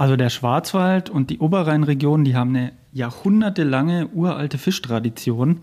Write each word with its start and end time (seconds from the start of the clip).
Also 0.00 0.16
der 0.16 0.30
Schwarzwald 0.30 1.10
und 1.10 1.28
die 1.28 1.40
Oberrheinregion, 1.40 2.24
die 2.24 2.34
haben 2.34 2.56
eine 2.56 2.72
jahrhundertelange 2.90 4.08
uralte 4.14 4.56
Fischtradition 4.56 5.60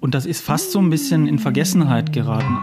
und 0.00 0.14
das 0.14 0.26
ist 0.26 0.44
fast 0.44 0.72
so 0.72 0.80
ein 0.80 0.90
bisschen 0.90 1.26
in 1.26 1.38
Vergessenheit 1.38 2.12
geraten. 2.12 2.58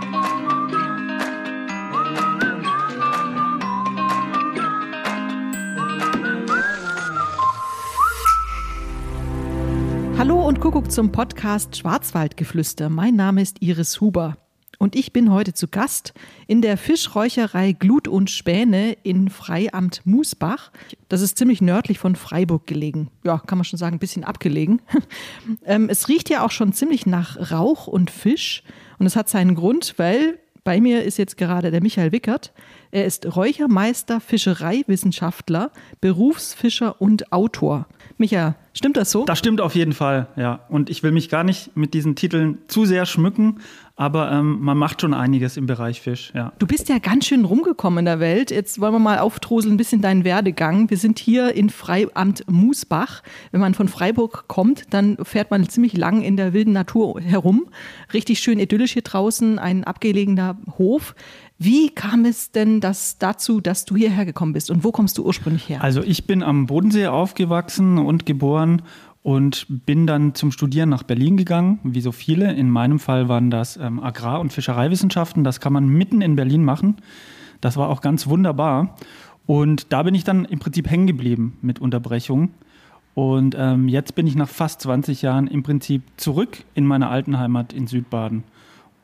Hallo 10.19 10.47
und 10.47 10.59
Kuckuck 10.59 10.91
zum 10.91 11.11
Podcast 11.11 11.77
Schwarzwaldgeflüster. 11.77 12.89
Mein 12.89 13.15
Name 13.15 13.41
ist 13.41 13.59
Iris 13.63 13.99
Huber. 14.01 14.37
Und 14.77 14.95
ich 14.95 15.11
bin 15.11 15.31
heute 15.31 15.53
zu 15.53 15.67
Gast 15.67 16.13
in 16.45 16.61
der 16.61 16.77
Fischräucherei 16.77 17.71
Glut 17.71 18.07
und 18.07 18.29
Späne 18.29 18.95
in 19.03 19.29
Freiamt 19.29 20.01
Musbach. 20.05 20.71
Das 21.09 21.21
ist 21.21 21.37
ziemlich 21.37 21.61
nördlich 21.61 21.97
von 21.97 22.15
Freiburg 22.15 22.67
gelegen. 22.67 23.09
Ja, 23.23 23.39
kann 23.39 23.57
man 23.57 23.65
schon 23.65 23.79
sagen, 23.79 23.95
ein 23.95 23.99
bisschen 23.99 24.23
abgelegen. 24.23 24.81
ähm, 25.65 25.89
es 25.89 26.07
riecht 26.07 26.29
ja 26.29 26.45
auch 26.45 26.51
schon 26.51 26.73
ziemlich 26.73 27.07
nach 27.07 27.51
Rauch 27.51 27.87
und 27.87 28.11
Fisch. 28.11 28.63
Und 28.99 29.07
es 29.07 29.15
hat 29.15 29.29
seinen 29.29 29.55
Grund, 29.55 29.95
weil 29.97 30.37
bei 30.63 30.79
mir 30.79 31.03
ist 31.03 31.17
jetzt 31.17 31.37
gerade 31.37 31.71
der 31.71 31.81
Michael 31.81 32.11
Wickert. 32.11 32.51
Er 32.97 33.05
ist 33.05 33.35
Räuchermeister, 33.35 34.19
Fischereiwissenschaftler, 34.19 35.69
Berufsfischer 36.01 36.99
und 36.99 37.31
Autor. 37.31 37.85
Micha, 38.17 38.55
stimmt 38.73 38.97
das 38.97 39.11
so? 39.11 39.23
Das 39.25 39.37
stimmt 39.37 39.61
auf 39.61 39.75
jeden 39.75 39.93
Fall, 39.93 40.25
ja. 40.35 40.61
Und 40.69 40.89
ich 40.89 41.03
will 41.03 41.11
mich 41.11 41.29
gar 41.29 41.43
nicht 41.43 41.77
mit 41.77 41.93
diesen 41.93 42.15
Titeln 42.15 42.57
zu 42.67 42.85
sehr 42.85 43.05
schmücken, 43.05 43.59
aber 43.95 44.31
ähm, 44.31 44.61
man 44.61 44.77
macht 44.77 45.01
schon 45.01 45.13
einiges 45.13 45.57
im 45.57 45.67
Bereich 45.67 46.01
Fisch, 46.01 46.31
ja. 46.33 46.53
Du 46.57 46.65
bist 46.65 46.89
ja 46.89 46.97
ganz 46.97 47.27
schön 47.27 47.45
rumgekommen 47.45 47.99
in 47.99 48.05
der 48.05 48.19
Welt. 48.19 48.49
Jetzt 48.49 48.81
wollen 48.81 48.93
wir 48.93 48.99
mal 48.99 49.19
aufdroseln 49.19 49.75
ein 49.75 49.77
bisschen 49.77 50.01
deinen 50.01 50.23
Werdegang. 50.23 50.89
Wir 50.89 50.97
sind 50.97 51.19
hier 51.19 51.53
in 51.53 51.69
Freiamt 51.69 52.49
Musbach. 52.49 53.21
Wenn 53.51 53.61
man 53.61 53.75
von 53.75 53.87
Freiburg 53.87 54.45
kommt, 54.47 54.91
dann 54.91 55.17
fährt 55.23 55.51
man 55.51 55.69
ziemlich 55.69 55.95
lang 55.95 56.23
in 56.23 56.35
der 56.35 56.53
wilden 56.53 56.73
Natur 56.73 57.21
herum. 57.21 57.67
Richtig 58.11 58.39
schön 58.39 58.57
idyllisch 58.57 58.93
hier 58.93 59.03
draußen, 59.03 59.59
ein 59.59 59.83
abgelegener 59.83 60.57
Hof. 60.79 61.13
Wie 61.59 61.89
kam 61.89 62.25
es 62.25 62.51
denn 62.51 62.81
das 62.81 63.17
dazu, 63.17 63.61
dass 63.61 63.85
du 63.85 63.95
hierher 63.95 64.25
gekommen 64.25 64.53
bist 64.53 64.69
und 64.69 64.83
wo 64.83 64.91
kommst 64.91 65.17
du 65.17 65.25
ursprünglich 65.25 65.67
her? 65.69 65.83
Also 65.83 66.03
ich 66.03 66.27
bin 66.27 66.43
am 66.43 66.67
Bodensee 66.67 67.07
aufgewachsen 67.07 67.97
und 67.97 68.25
geboren 68.27 68.83
und 69.23 69.65
bin 69.67 70.05
dann 70.05 70.35
zum 70.35 70.51
Studieren 70.51 70.89
nach 70.89 71.03
Berlin 71.03 71.35
gegangen, 71.35 71.79
wie 71.83 72.01
so 72.01 72.11
viele. 72.11 72.53
In 72.53 72.69
meinem 72.69 72.99
Fall 72.99 73.27
waren 73.27 73.49
das 73.49 73.75
ähm, 73.75 73.99
Agrar- 73.99 74.39
und 74.39 74.53
Fischereiwissenschaften. 74.53 75.43
Das 75.43 75.59
kann 75.59 75.73
man 75.73 75.87
mitten 75.87 76.21
in 76.21 76.35
Berlin 76.35 76.63
machen. 76.63 76.97
Das 77.59 77.75
war 77.75 77.89
auch 77.89 78.01
ganz 78.01 78.27
wunderbar. 78.27 78.95
Und 79.47 79.91
da 79.91 80.03
bin 80.03 80.13
ich 80.13 80.23
dann 80.23 80.45
im 80.45 80.59
Prinzip 80.59 80.89
hängen 80.89 81.07
geblieben 81.07 81.57
mit 81.61 81.79
Unterbrechung. 81.79 82.51
Und 83.15 83.55
ähm, 83.57 83.87
jetzt 83.87 84.13
bin 84.13 84.27
ich 84.27 84.35
nach 84.35 84.47
fast 84.47 84.81
20 84.81 85.23
Jahren 85.23 85.47
im 85.47 85.63
Prinzip 85.63 86.03
zurück 86.17 86.63
in 86.75 86.85
meine 86.85 87.09
alten 87.09 87.39
Heimat 87.39 87.73
in 87.73 87.87
Südbaden. 87.87 88.43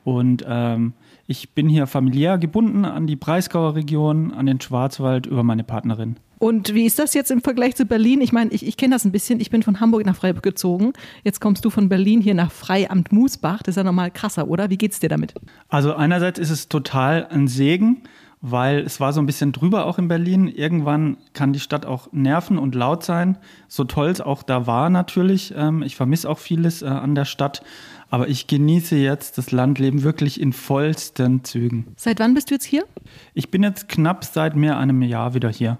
Und 0.04 0.44
ähm, 0.46 0.92
ich 1.26 1.50
bin 1.54 1.68
hier 1.68 1.86
familiär 1.86 2.38
gebunden 2.38 2.84
an 2.84 3.06
die 3.06 3.16
Breisgauer 3.16 3.74
Region, 3.74 4.32
an 4.32 4.46
den 4.46 4.60
Schwarzwald 4.60 5.26
über 5.26 5.42
meine 5.42 5.64
Partnerin. 5.64 6.16
Und 6.38 6.74
wie 6.74 6.84
ist 6.84 6.98
das 6.98 7.14
jetzt 7.14 7.30
im 7.30 7.40
Vergleich 7.40 7.74
zu 7.74 7.86
Berlin? 7.86 8.20
Ich 8.20 8.32
meine, 8.32 8.50
ich, 8.50 8.66
ich 8.66 8.76
kenne 8.76 8.94
das 8.94 9.06
ein 9.06 9.12
bisschen. 9.12 9.40
Ich 9.40 9.48
bin 9.48 9.62
von 9.62 9.80
Hamburg 9.80 10.04
nach 10.04 10.16
Freiburg 10.16 10.42
gezogen. 10.42 10.92
Jetzt 11.22 11.40
kommst 11.40 11.64
du 11.64 11.70
von 11.70 11.88
Berlin 11.88 12.20
hier 12.20 12.34
nach 12.34 12.52
Freiamt 12.52 13.12
Musbach. 13.12 13.62
Das 13.62 13.72
ist 13.72 13.76
ja 13.76 13.84
nochmal 13.84 14.10
krasser, 14.10 14.48
oder? 14.48 14.68
Wie 14.68 14.76
geht's 14.76 15.00
dir 15.00 15.08
damit? 15.08 15.32
Also 15.68 15.94
einerseits 15.94 16.38
ist 16.38 16.50
es 16.50 16.68
total 16.68 17.26
ein 17.30 17.48
Segen, 17.48 18.02
weil 18.46 18.80
es 18.80 19.00
war 19.00 19.14
so 19.14 19.22
ein 19.22 19.26
bisschen 19.26 19.52
drüber 19.52 19.86
auch 19.86 19.98
in 19.98 20.06
Berlin. 20.06 20.48
Irgendwann 20.48 21.16
kann 21.32 21.54
die 21.54 21.60
Stadt 21.60 21.86
auch 21.86 22.12
nerven 22.12 22.58
und 22.58 22.74
laut 22.74 23.02
sein. 23.02 23.38
So 23.68 23.84
toll 23.84 24.10
es 24.10 24.20
auch 24.20 24.42
da 24.42 24.66
war 24.66 24.90
natürlich. 24.90 25.54
Ähm, 25.56 25.82
ich 25.82 25.96
vermisse 25.96 26.28
auch 26.28 26.38
vieles 26.38 26.82
äh, 26.82 26.86
an 26.86 27.14
der 27.14 27.24
Stadt. 27.24 27.62
Aber 28.10 28.28
ich 28.28 28.46
genieße 28.46 28.96
jetzt 28.96 29.38
das 29.38 29.50
Landleben 29.50 30.02
wirklich 30.02 30.38
in 30.38 30.52
vollsten 30.52 31.42
Zügen. 31.42 31.86
Seit 31.96 32.20
wann 32.20 32.34
bist 32.34 32.50
du 32.50 32.54
jetzt 32.54 32.66
hier? 32.66 32.84
Ich 33.32 33.50
bin 33.50 33.62
jetzt 33.62 33.88
knapp 33.88 34.26
seit 34.26 34.56
mehr 34.56 34.76
einem 34.76 35.00
Jahr 35.00 35.32
wieder 35.32 35.48
hier. 35.48 35.78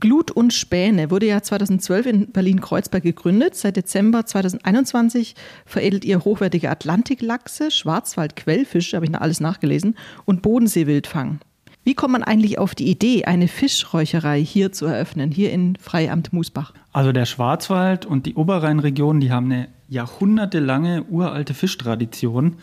Glut 0.00 0.30
und 0.30 0.54
Späne 0.54 1.10
wurde 1.10 1.26
ja 1.26 1.42
2012 1.42 2.06
in 2.06 2.32
Berlin-Kreuzberg 2.32 3.02
gegründet. 3.02 3.54
Seit 3.54 3.76
Dezember 3.76 4.24
2021 4.24 5.34
veredelt 5.66 6.06
ihr 6.06 6.24
hochwertige 6.24 6.70
Atlantiklachse, 6.70 7.70
Schwarzwald-Quellfische, 7.70 8.96
habe 8.96 9.04
ich 9.04 9.12
noch 9.12 9.20
alles 9.20 9.40
nachgelesen, 9.40 9.96
und 10.24 10.40
Bodenseewildfang. 10.40 11.40
Wie 11.88 11.94
kommt 11.94 12.12
man 12.12 12.22
eigentlich 12.22 12.58
auf 12.58 12.74
die 12.74 12.90
Idee, 12.90 13.24
eine 13.24 13.48
Fischräucherei 13.48 14.44
hier 14.44 14.72
zu 14.72 14.84
eröffnen, 14.84 15.30
hier 15.30 15.50
in 15.50 15.74
Freiamt 15.76 16.34
Musbach? 16.34 16.74
Also 16.92 17.12
der 17.12 17.24
Schwarzwald 17.24 18.04
und 18.04 18.26
die 18.26 18.34
Oberrheinregion, 18.34 19.20
die 19.20 19.32
haben 19.32 19.46
eine 19.46 19.68
jahrhundertelange 19.88 21.04
uralte 21.04 21.54
Fischtradition. 21.54 22.56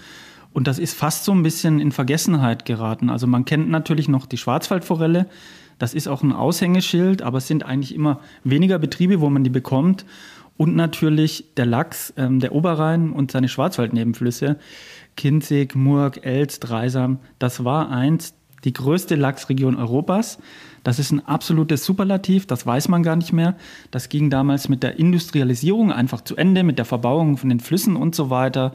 Und 0.53 0.67
das 0.67 0.77
ist 0.77 0.95
fast 0.95 1.25
so 1.25 1.31
ein 1.31 1.41
bisschen 1.41 1.79
in 1.79 1.91
Vergessenheit 1.91 2.65
geraten. 2.65 3.09
Also 3.09 3.25
man 3.25 3.45
kennt 3.45 3.67
natürlich 3.67 4.07
noch 4.07 4.27
die 4.27 4.37
Schwarzwaldforelle. 4.37 5.25
Das 5.79 5.95
ist 5.95 6.07
auch 6.07 6.21
ein 6.21 6.31
Aushängeschild, 6.31 7.23
aber 7.23 7.39
es 7.39 7.47
sind 7.47 7.65
eigentlich 7.65 7.95
immer 7.95 8.19
weniger 8.43 8.77
Betriebe, 8.77 9.21
wo 9.21 9.31
man 9.31 9.43
die 9.43 9.49
bekommt. 9.49 10.05
Und 10.55 10.75
natürlich 10.75 11.45
der 11.57 11.65
Lachs, 11.65 12.13
ähm, 12.15 12.41
der 12.41 12.53
Oberrhein 12.53 13.09
und 13.09 13.31
seine 13.31 13.49
Schwarzwaldnebenflüsse. 13.49 14.59
Kinzig, 15.17 15.73
Murg, 15.73 16.23
Elst, 16.23 16.69
Dreisam. 16.69 17.17
Das 17.39 17.65
war 17.65 17.89
einst 17.89 18.35
die 18.65 18.73
größte 18.73 19.15
Lachsregion 19.15 19.75
Europas. 19.75 20.39
Das 20.83 20.99
ist 20.99 21.11
ein 21.11 21.25
absolutes 21.25 21.85
Superlativ, 21.85 22.45
das 22.45 22.65
weiß 22.65 22.89
man 22.89 23.01
gar 23.01 23.15
nicht 23.15 23.33
mehr. 23.33 23.55
Das 23.91 24.09
ging 24.09 24.29
damals 24.29 24.69
mit 24.69 24.83
der 24.83 24.99
Industrialisierung 24.99 25.91
einfach 25.91 26.21
zu 26.21 26.35
Ende, 26.35 26.63
mit 26.63 26.77
der 26.77 26.85
Verbauung 26.85 27.37
von 27.37 27.49
den 27.49 27.59
Flüssen 27.59 27.95
und 27.95 28.13
so 28.13 28.29
weiter. 28.29 28.73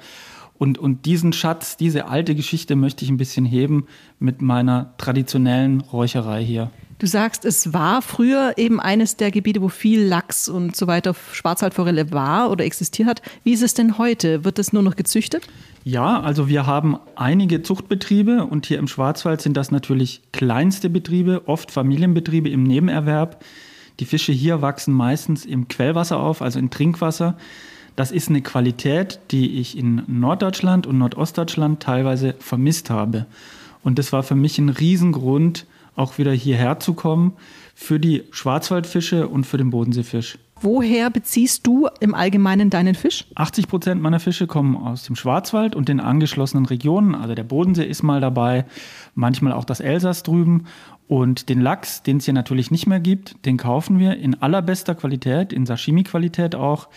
Und, 0.59 0.79
und 0.79 1.07
diesen 1.07 1.33
Schatz, 1.33 1.77
diese 1.77 2.09
alte 2.09 2.35
Geschichte 2.35 2.77
möchte 2.77 3.05
ich 3.05 3.11
ein 3.11 3.17
bisschen 3.17 3.47
heben 3.47 3.87
mit 4.19 4.43
meiner 4.43 4.95
traditionellen 4.99 5.81
Räucherei 5.81 6.45
hier. 6.45 6.71
Du 7.01 7.07
sagst, 7.07 7.47
es 7.47 7.73
war 7.73 8.03
früher 8.03 8.53
eben 8.59 8.79
eines 8.79 9.17
der 9.17 9.31
Gebiete, 9.31 9.63
wo 9.63 9.69
viel 9.69 10.03
Lachs 10.03 10.51
und 10.51 10.77
so 10.77 10.87
weiter, 10.87 11.17
Schwarzwaldforelle 11.33 12.13
war 12.13 12.51
oder 12.51 12.67
existiert 12.67 13.09
hat. 13.09 13.23
Wie 13.43 13.55
ist 13.55 13.63
es 13.63 13.73
denn 13.73 13.97
heute? 13.97 14.45
Wird 14.45 14.59
das 14.59 14.75
nur 14.75 14.83
noch 14.83 14.97
gezüchtet? 14.97 15.49
Ja, 15.83 16.21
also 16.21 16.47
wir 16.47 16.67
haben 16.67 16.99
einige 17.17 17.63
Zuchtbetriebe 17.63 18.45
und 18.45 18.67
hier 18.67 18.79
im 18.79 18.87
Schwarzwald 18.87 19.41
sind 19.41 19.57
das 19.57 19.71
natürlich 19.71 20.21
kleinste 20.33 20.91
Betriebe, 20.91 21.45
oft 21.47 21.71
Familienbetriebe 21.71 22.51
im 22.51 22.65
Nebenerwerb. 22.65 23.43
Die 23.99 24.05
Fische 24.05 24.33
hier 24.33 24.61
wachsen 24.61 24.93
meistens 24.93 25.47
im 25.47 25.69
Quellwasser 25.69 26.21
auf, 26.21 26.43
also 26.43 26.59
in 26.59 26.69
Trinkwasser. 26.69 27.39
Das 27.97 28.13
ist 28.13 28.29
eine 28.29 28.43
Qualität, 28.43 29.21
die 29.31 29.59
ich 29.59 29.79
in 29.79 30.03
Norddeutschland 30.07 30.87
und 30.87 30.99
Nordostdeutschland 30.99 31.83
teilweise 31.83 32.35
vermisst 32.41 32.91
habe. 32.91 33.25
Und 33.83 33.99
das 33.99 34.13
war 34.13 34.23
für 34.23 34.35
mich 34.35 34.59
ein 34.59 34.69
Riesengrund, 34.69 35.65
auch 36.01 36.19
wieder 36.19 36.33
hierher 36.33 36.81
zu 36.81 36.95
kommen 36.95 37.35
für 37.75 38.01
die 38.01 38.25
Schwarzwaldfische 38.31 39.29
und 39.29 39.45
für 39.45 39.59
den 39.59 39.71
Bodenseefisch. 39.71 40.39
Woher 40.63 41.09
beziehst 41.09 41.67
du 41.67 41.89
im 42.01 42.15
Allgemeinen 42.15 42.69
deinen 42.69 42.95
Fisch? 42.95 43.25
80 43.35 43.67
Prozent 43.67 44.03
meiner 44.03 44.21
Fische 44.21 44.47
kommen 44.47 44.77
aus 44.77 45.05
dem 45.05 45.17
Schwarzwald 45.17 45.75
und 45.75 45.89
den 45.89 46.01
angeschlossenen 46.01 46.67
Regionen. 46.67 47.15
Also 47.15 47.35
der 47.35 47.45
Bodensee 47.45 47.87
ist 47.87 48.03
mal 48.03 48.21
dabei, 48.21 48.67
manchmal 49.15 49.55
auch 49.55 49.65
das 49.65 49.81
Elsass 49.81 50.23
drüben. 50.23 50.67
Und 51.09 51.49
den 51.49 51.61
Lachs, 51.61 52.03
den 52.03 52.19
es 52.19 52.27
hier 52.27 52.35
natürlich 52.35 52.71
nicht 52.71 52.87
mehr 52.87 53.01
gibt, 53.01 53.45
den 53.47 53.57
kaufen 53.57 53.99
wir 53.99 54.19
in 54.19 54.41
allerbester 54.43 54.95
Qualität, 54.95 55.53
in 55.53 55.67
Sashimi-Qualität 55.67 56.55
auch, 56.55 56.89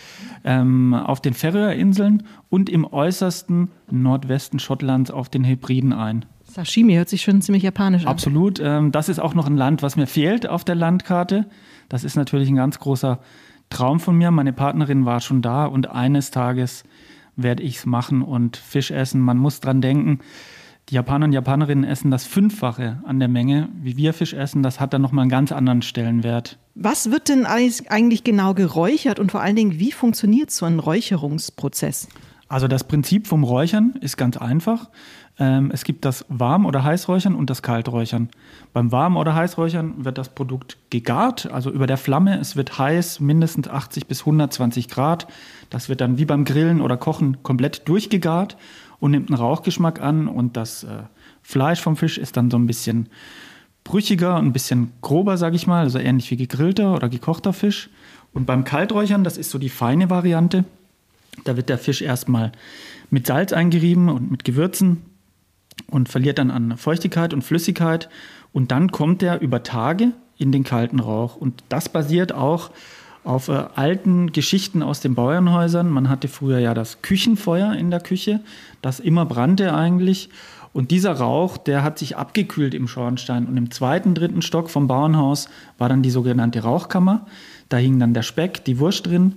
ähm, 0.44 0.92
auf 0.94 1.20
den 1.20 1.34
Färöerinseln 1.34 2.24
und 2.50 2.68
im 2.68 2.84
äußersten 2.84 3.70
Nordwesten 3.90 4.60
Schottlands 4.60 5.10
auf 5.10 5.30
den 5.30 5.42
Hebriden 5.42 5.92
ein. 5.92 6.26
Sashimi 6.54 6.94
hört 6.94 7.08
sich 7.08 7.22
schon 7.22 7.42
ziemlich 7.42 7.64
japanisch 7.64 8.02
an. 8.02 8.08
Absolut. 8.08 8.60
Ähm, 8.60 8.92
das 8.92 9.08
ist 9.08 9.18
auch 9.18 9.34
noch 9.34 9.46
ein 9.46 9.56
Land, 9.56 9.82
was 9.82 9.96
mir 9.96 10.06
fehlt 10.06 10.48
auf 10.48 10.64
der 10.64 10.76
Landkarte. 10.76 11.46
Das 11.88 12.04
ist 12.04 12.16
natürlich 12.16 12.48
ein 12.48 12.56
ganz 12.56 12.78
großer 12.78 13.18
Traum 13.70 13.98
von 13.98 14.16
mir. 14.16 14.30
Meine 14.30 14.52
Partnerin 14.52 15.04
war 15.04 15.20
schon 15.20 15.42
da 15.42 15.66
und 15.66 15.90
eines 15.90 16.30
Tages 16.30 16.84
werde 17.36 17.62
ich 17.62 17.78
es 17.78 17.86
machen 17.86 18.22
und 18.22 18.56
Fisch 18.56 18.90
essen. 18.92 19.20
Man 19.20 19.36
muss 19.36 19.60
dran 19.60 19.80
denken, 19.80 20.20
die 20.90 20.94
Japaner 20.94 21.26
und 21.26 21.32
Japanerinnen 21.32 21.84
essen 21.84 22.10
das 22.10 22.26
Fünffache 22.26 23.00
an 23.04 23.18
der 23.18 23.28
Menge, 23.28 23.70
wie 23.80 23.96
wir 23.96 24.12
Fisch 24.12 24.34
essen. 24.34 24.62
Das 24.62 24.80
hat 24.80 24.92
dann 24.92 25.02
nochmal 25.02 25.22
einen 25.22 25.30
ganz 25.30 25.50
anderen 25.50 25.82
Stellenwert. 25.82 26.58
Was 26.74 27.10
wird 27.10 27.30
denn 27.30 27.46
eigentlich 27.46 28.22
genau 28.22 28.54
geräuchert 28.54 29.18
und 29.18 29.32
vor 29.32 29.40
allen 29.40 29.56
Dingen, 29.56 29.78
wie 29.78 29.92
funktioniert 29.92 30.50
so 30.50 30.66
ein 30.66 30.78
Räucherungsprozess? 30.78 32.08
Also 32.48 32.68
das 32.68 32.84
Prinzip 32.84 33.26
vom 33.26 33.42
Räuchern 33.42 33.94
ist 34.00 34.16
ganz 34.16 34.36
einfach. 34.36 34.90
Ähm, 35.38 35.70
es 35.72 35.84
gibt 35.84 36.04
das 36.04 36.24
Warm- 36.28 36.66
oder 36.66 36.84
Heißräuchern 36.84 37.34
und 37.34 37.50
das 37.50 37.62
Kalträuchern. 37.62 38.28
Beim 38.72 38.92
Warm- 38.92 39.16
oder 39.16 39.34
Heißräuchern 39.34 40.04
wird 40.04 40.18
das 40.18 40.28
Produkt 40.28 40.76
gegart, 40.90 41.50
also 41.50 41.70
über 41.70 41.86
der 41.86 41.96
Flamme. 41.96 42.38
Es 42.38 42.54
wird 42.54 42.78
heiß, 42.78 43.20
mindestens 43.20 43.68
80 43.68 44.06
bis 44.06 44.20
120 44.20 44.88
Grad. 44.88 45.26
Das 45.70 45.88
wird 45.88 46.00
dann 46.00 46.18
wie 46.18 46.24
beim 46.24 46.44
Grillen 46.44 46.80
oder 46.80 46.96
Kochen 46.96 47.42
komplett 47.42 47.88
durchgegart 47.88 48.56
und 49.00 49.10
nimmt 49.10 49.30
einen 49.30 49.38
Rauchgeschmack 49.38 50.00
an. 50.00 50.28
Und 50.28 50.56
das 50.56 50.84
äh, 50.84 51.02
Fleisch 51.42 51.80
vom 51.80 51.96
Fisch 51.96 52.16
ist 52.16 52.36
dann 52.36 52.50
so 52.50 52.56
ein 52.56 52.66
bisschen 52.66 53.08
brüchiger, 53.82 54.36
ein 54.36 54.52
bisschen 54.52 54.92
grober, 55.02 55.36
sage 55.36 55.56
ich 55.56 55.66
mal, 55.66 55.80
also 55.80 55.98
ähnlich 55.98 56.30
wie 56.30 56.36
gegrillter 56.36 56.94
oder 56.94 57.08
gekochter 57.08 57.52
Fisch. 57.52 57.90
Und 58.32 58.46
beim 58.46 58.64
Kalträuchern, 58.64 59.24
das 59.24 59.36
ist 59.36 59.50
so 59.50 59.58
die 59.58 59.68
feine 59.68 60.10
Variante, 60.10 60.64
da 61.42 61.56
wird 61.56 61.68
der 61.68 61.78
Fisch 61.78 62.02
erstmal 62.02 62.52
mit 63.10 63.26
Salz 63.26 63.52
eingerieben 63.52 64.08
und 64.08 64.30
mit 64.30 64.44
Gewürzen 64.44 65.02
und 65.86 66.08
verliert 66.08 66.38
dann 66.38 66.50
an 66.50 66.76
Feuchtigkeit 66.76 67.34
und 67.34 67.42
Flüssigkeit. 67.42 68.08
Und 68.52 68.70
dann 68.70 68.90
kommt 68.90 69.22
er 69.22 69.40
über 69.40 69.62
Tage 69.62 70.12
in 70.38 70.52
den 70.52 70.64
kalten 70.64 71.00
Rauch. 71.00 71.36
Und 71.36 71.62
das 71.68 71.88
basiert 71.88 72.32
auch 72.32 72.70
auf 73.24 73.48
äh, 73.48 73.64
alten 73.74 74.32
Geschichten 74.32 74.82
aus 74.82 75.00
den 75.00 75.14
Bauernhäusern. 75.14 75.88
Man 75.88 76.08
hatte 76.08 76.28
früher 76.28 76.58
ja 76.58 76.74
das 76.74 77.02
Küchenfeuer 77.02 77.72
in 77.74 77.90
der 77.90 78.00
Küche, 78.00 78.40
das 78.82 79.00
immer 79.00 79.24
brannte 79.24 79.74
eigentlich. 79.74 80.28
Und 80.72 80.90
dieser 80.90 81.12
Rauch, 81.12 81.56
der 81.56 81.84
hat 81.84 81.98
sich 81.98 82.16
abgekühlt 82.16 82.74
im 82.74 82.88
Schornstein. 82.88 83.46
Und 83.46 83.56
im 83.56 83.70
zweiten, 83.70 84.14
dritten 84.14 84.42
Stock 84.42 84.70
vom 84.70 84.88
Bauernhaus 84.88 85.48
war 85.78 85.88
dann 85.88 86.02
die 86.02 86.10
sogenannte 86.10 86.60
Rauchkammer. 86.60 87.26
Da 87.68 87.76
hing 87.76 87.98
dann 88.00 88.12
der 88.12 88.22
Speck, 88.22 88.64
die 88.64 88.80
Wurst 88.80 89.06
drin. 89.06 89.36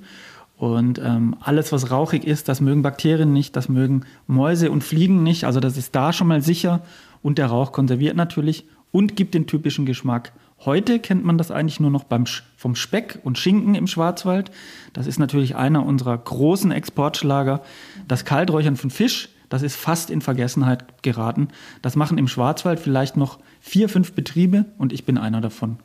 Und 0.57 1.00
ähm, 1.00 1.36
alles, 1.39 1.71
was 1.71 1.92
rauchig 1.92 2.25
ist, 2.25 2.50
das 2.50 2.62
mögen 2.62 2.81
Bakterien 2.81 3.31
nicht, 3.31 3.56
das 3.56 3.69
mögen 3.69 4.01
Mäuse 4.25 4.71
und 4.71 4.83
Fliegen 4.83 5.21
nicht. 5.21 5.44
Also 5.44 5.59
das 5.59 5.77
ist 5.77 5.95
da 5.95 6.12
schon 6.12 6.27
mal 6.27 6.42
sicher. 6.42 6.81
Und 7.21 7.38
der 7.38 7.48
Rauch 7.48 7.71
konserviert 7.71 8.15
natürlich 8.15 8.65
und 8.92 9.15
gibt 9.15 9.36
den 9.36 9.45
typischen 9.45 9.86
Geschmack. 9.86 10.33
Heute 10.65 11.00
kennt 11.00 11.24
man 11.24 11.38
das 11.38 11.51
eigentlich 11.51 11.80
nur 11.80 11.92
noch 11.92 12.04
beim, 12.04 12.25
vom 12.56 12.75
Speck 12.75 13.19
und 13.24 13.38
Schinken 13.38 13.75
im 13.75 13.86
Schwarzwald. 13.86 14.50
Das 14.94 15.06
ist 15.06 15.19
natürlich 15.19 15.56
einer 15.56 15.86
unserer 15.86 16.18
großen 16.18 16.71
Exportschlager. 16.71 17.62
Das 18.07 18.25
Kalträuchern 18.25 18.75
von 18.75 18.89
Fisch, 18.89 19.30
das 19.50 19.62
ist 19.62 19.75
fast 19.75 20.10
in 20.10 20.21
Vergessenheit 20.21 21.03
geraten. 21.03 21.50
Das 21.83 21.95
machen 21.95 22.18
im 22.18 22.27
Schwarzwald 22.27 22.80
vielleicht 22.80 23.15
noch 23.15 23.38
vier, 23.60 23.89
fünf 23.89 24.13
Betriebe 24.13 24.65
und 24.80 24.92
ich 24.92 25.06
bin 25.06 25.19
einer 25.19 25.42
davon. 25.42 25.77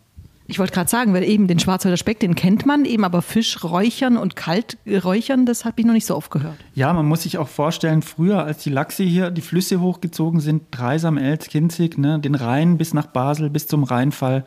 Ich 0.53 0.59
wollte 0.59 0.75
gerade 0.75 0.91
sagen, 0.91 1.15
weil 1.15 1.25
eben 1.25 1.47
den 1.47 1.59
Schwarzwälder 1.59 1.97
Speck, 1.97 2.21
den 2.21 2.35
kennt 2.35 2.67
man 2.67 2.85
eben, 2.85 3.07
aber 3.07 3.23
Fisch 3.23 3.65
räuchern 3.65 4.19
und 4.19 4.37
kalt 4.37 4.77
räuchern, 4.87 5.47
das 5.47 5.65
habe 5.65 5.81
ich 5.81 5.87
noch 5.87 5.95
nicht 5.95 6.05
so 6.05 6.15
oft 6.15 6.31
gehört. 6.31 6.59
Ja, 6.75 6.93
man 6.93 7.07
muss 7.07 7.23
sich 7.23 7.39
auch 7.39 7.49
vorstellen, 7.49 8.03
früher, 8.03 8.45
als 8.45 8.63
die 8.63 8.69
Lachse 8.69 9.03
hier 9.03 9.31
die 9.31 9.41
Flüsse 9.41 9.81
hochgezogen 9.81 10.41
sind, 10.41 10.65
Dreisam, 10.71 11.17
Elz, 11.17 11.49
Kinzig, 11.49 11.97
ne, 11.97 12.19
den 12.19 12.35
Rhein 12.35 12.77
bis 12.77 12.93
nach 12.93 13.07
Basel, 13.07 13.49
bis 13.49 13.67
zum 13.67 13.83
Rheinfall, 13.83 14.45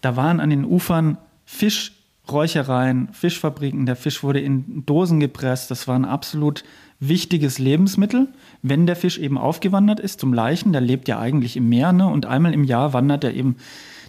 da 0.00 0.16
waren 0.16 0.40
an 0.40 0.50
den 0.50 0.64
Ufern 0.64 1.18
Fischräuchereien, 1.44 3.10
Fischfabriken. 3.12 3.86
Der 3.86 3.94
Fisch 3.94 4.24
wurde 4.24 4.40
in 4.40 4.84
Dosen 4.86 5.20
gepresst. 5.20 5.70
Das 5.70 5.86
war 5.86 5.94
ein 5.94 6.04
absolut 6.04 6.64
wichtiges 6.98 7.60
Lebensmittel. 7.60 8.26
Wenn 8.62 8.86
der 8.86 8.96
Fisch 8.96 9.18
eben 9.18 9.38
aufgewandert 9.38 10.00
ist 10.00 10.18
zum 10.18 10.34
Leichen, 10.34 10.72
der 10.72 10.80
lebt 10.80 11.06
ja 11.06 11.20
eigentlich 11.20 11.56
im 11.56 11.68
Meer, 11.68 11.92
ne, 11.92 12.08
und 12.08 12.26
einmal 12.26 12.52
im 12.52 12.64
Jahr 12.64 12.92
wandert 12.92 13.22
er 13.22 13.34
eben 13.34 13.54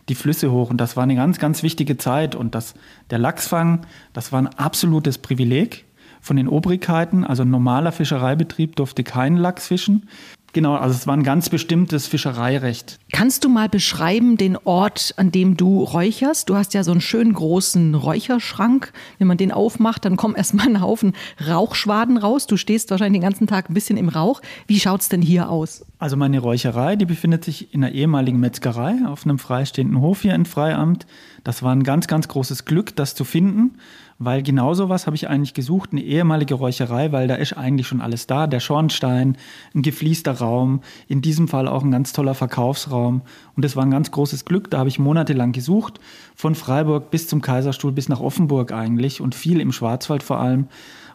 die 0.09 0.15
Flüsse 0.15 0.51
hoch. 0.51 0.69
Und 0.69 0.77
das 0.77 0.95
war 0.95 1.03
eine 1.03 1.15
ganz, 1.15 1.39
ganz 1.39 1.63
wichtige 1.63 1.97
Zeit. 1.97 2.35
Und 2.35 2.55
das, 2.55 2.73
der 3.09 3.19
Lachsfang, 3.19 3.85
das 4.13 4.31
war 4.31 4.41
ein 4.41 4.47
absolutes 4.47 5.17
Privileg 5.17 5.85
von 6.21 6.37
den 6.37 6.47
Obrigkeiten. 6.47 7.23
Also 7.23 7.43
ein 7.43 7.49
normaler 7.49 7.91
Fischereibetrieb 7.91 8.75
durfte 8.75 9.03
keinen 9.03 9.37
Lachs 9.37 9.67
fischen. 9.67 10.07
Genau, 10.53 10.75
also 10.75 10.95
es 10.95 11.07
war 11.07 11.17
ein 11.17 11.23
ganz 11.23 11.49
bestimmtes 11.49 12.05
Fischereirecht. 12.05 12.99
Kannst 13.11 13.43
du 13.43 13.49
mal 13.49 13.69
beschreiben 13.69 14.37
den 14.37 14.55
Ort, 14.55 15.15
an 15.17 15.31
dem 15.31 15.57
du 15.57 15.81
räucherst? 15.81 16.47
Du 16.47 16.55
hast 16.55 16.75
ja 16.75 16.83
so 16.83 16.91
einen 16.91 17.01
schönen 17.01 17.33
großen 17.33 17.95
Räucherschrank. 17.95 18.93
Wenn 19.17 19.27
man 19.27 19.37
den 19.37 19.51
aufmacht, 19.51 20.05
dann 20.05 20.15
kommen 20.15 20.35
erstmal 20.43 20.67
ein 20.67 20.79
Haufen 20.79 21.13
Rauchschwaden 21.47 22.17
raus. 22.17 22.45
Du 22.45 22.55
stehst 22.55 22.91
wahrscheinlich 22.91 23.19
den 23.19 23.27
ganzen 23.27 23.47
Tag 23.47 23.69
ein 23.69 23.73
bisschen 23.73 23.97
im 23.97 24.09
Rauch. 24.09 24.41
Wie 24.67 24.79
schaut 24.79 25.01
es 25.01 25.09
denn 25.09 25.23
hier 25.23 25.49
aus? 25.49 25.85
Also 25.97 26.17
meine 26.17 26.37
Räucherei, 26.37 26.97
die 26.97 27.05
befindet 27.05 27.43
sich 27.43 27.73
in 27.73 27.83
einer 27.83 27.93
ehemaligen 27.93 28.39
Metzgerei 28.39 28.99
auf 29.07 29.25
einem 29.25 29.39
freistehenden 29.39 30.01
Hof 30.01 30.21
hier 30.21 30.35
in 30.35 30.45
Freiamt. 30.45 31.07
Das 31.43 31.63
war 31.63 31.73
ein 31.73 31.83
ganz, 31.83 32.05
ganz 32.05 32.27
großes 32.27 32.65
Glück, 32.65 32.95
das 32.95 33.15
zu 33.15 33.25
finden 33.25 33.79
weil 34.19 34.43
genau 34.43 34.73
sowas 34.73 35.05
habe 35.05 35.15
ich 35.15 35.29
eigentlich 35.29 35.53
gesucht, 35.53 35.91
eine 35.91 36.01
ehemalige 36.01 36.55
Räucherei, 36.55 37.11
weil 37.11 37.27
da 37.27 37.35
ist 37.35 37.53
eigentlich 37.53 37.87
schon 37.87 38.01
alles 38.01 38.27
da. 38.27 38.47
Der 38.47 38.59
Schornstein, 38.59 39.37
ein 39.73 39.81
gefließter 39.81 40.33
Raum, 40.33 40.81
in 41.07 41.21
diesem 41.21 41.47
Fall 41.47 41.67
auch 41.67 41.83
ein 41.83 41.91
ganz 41.91 42.13
toller 42.13 42.35
Verkaufsraum. 42.35 43.21
Und 43.55 43.65
das 43.65 43.75
war 43.75 43.83
ein 43.83 43.91
ganz 43.91 44.11
großes 44.11 44.45
Glück. 44.45 44.69
Da 44.69 44.79
habe 44.79 44.89
ich 44.89 44.99
monatelang 44.99 45.51
gesucht, 45.51 45.99
von 46.35 46.55
Freiburg 46.55 47.11
bis 47.11 47.27
zum 47.27 47.41
Kaiserstuhl, 47.41 47.91
bis 47.91 48.09
nach 48.09 48.19
Offenburg 48.19 48.71
eigentlich 48.71 49.21
und 49.21 49.35
viel 49.35 49.59
im 49.59 49.71
Schwarzwald 49.71 50.23
vor 50.23 50.39
allem, 50.39 50.67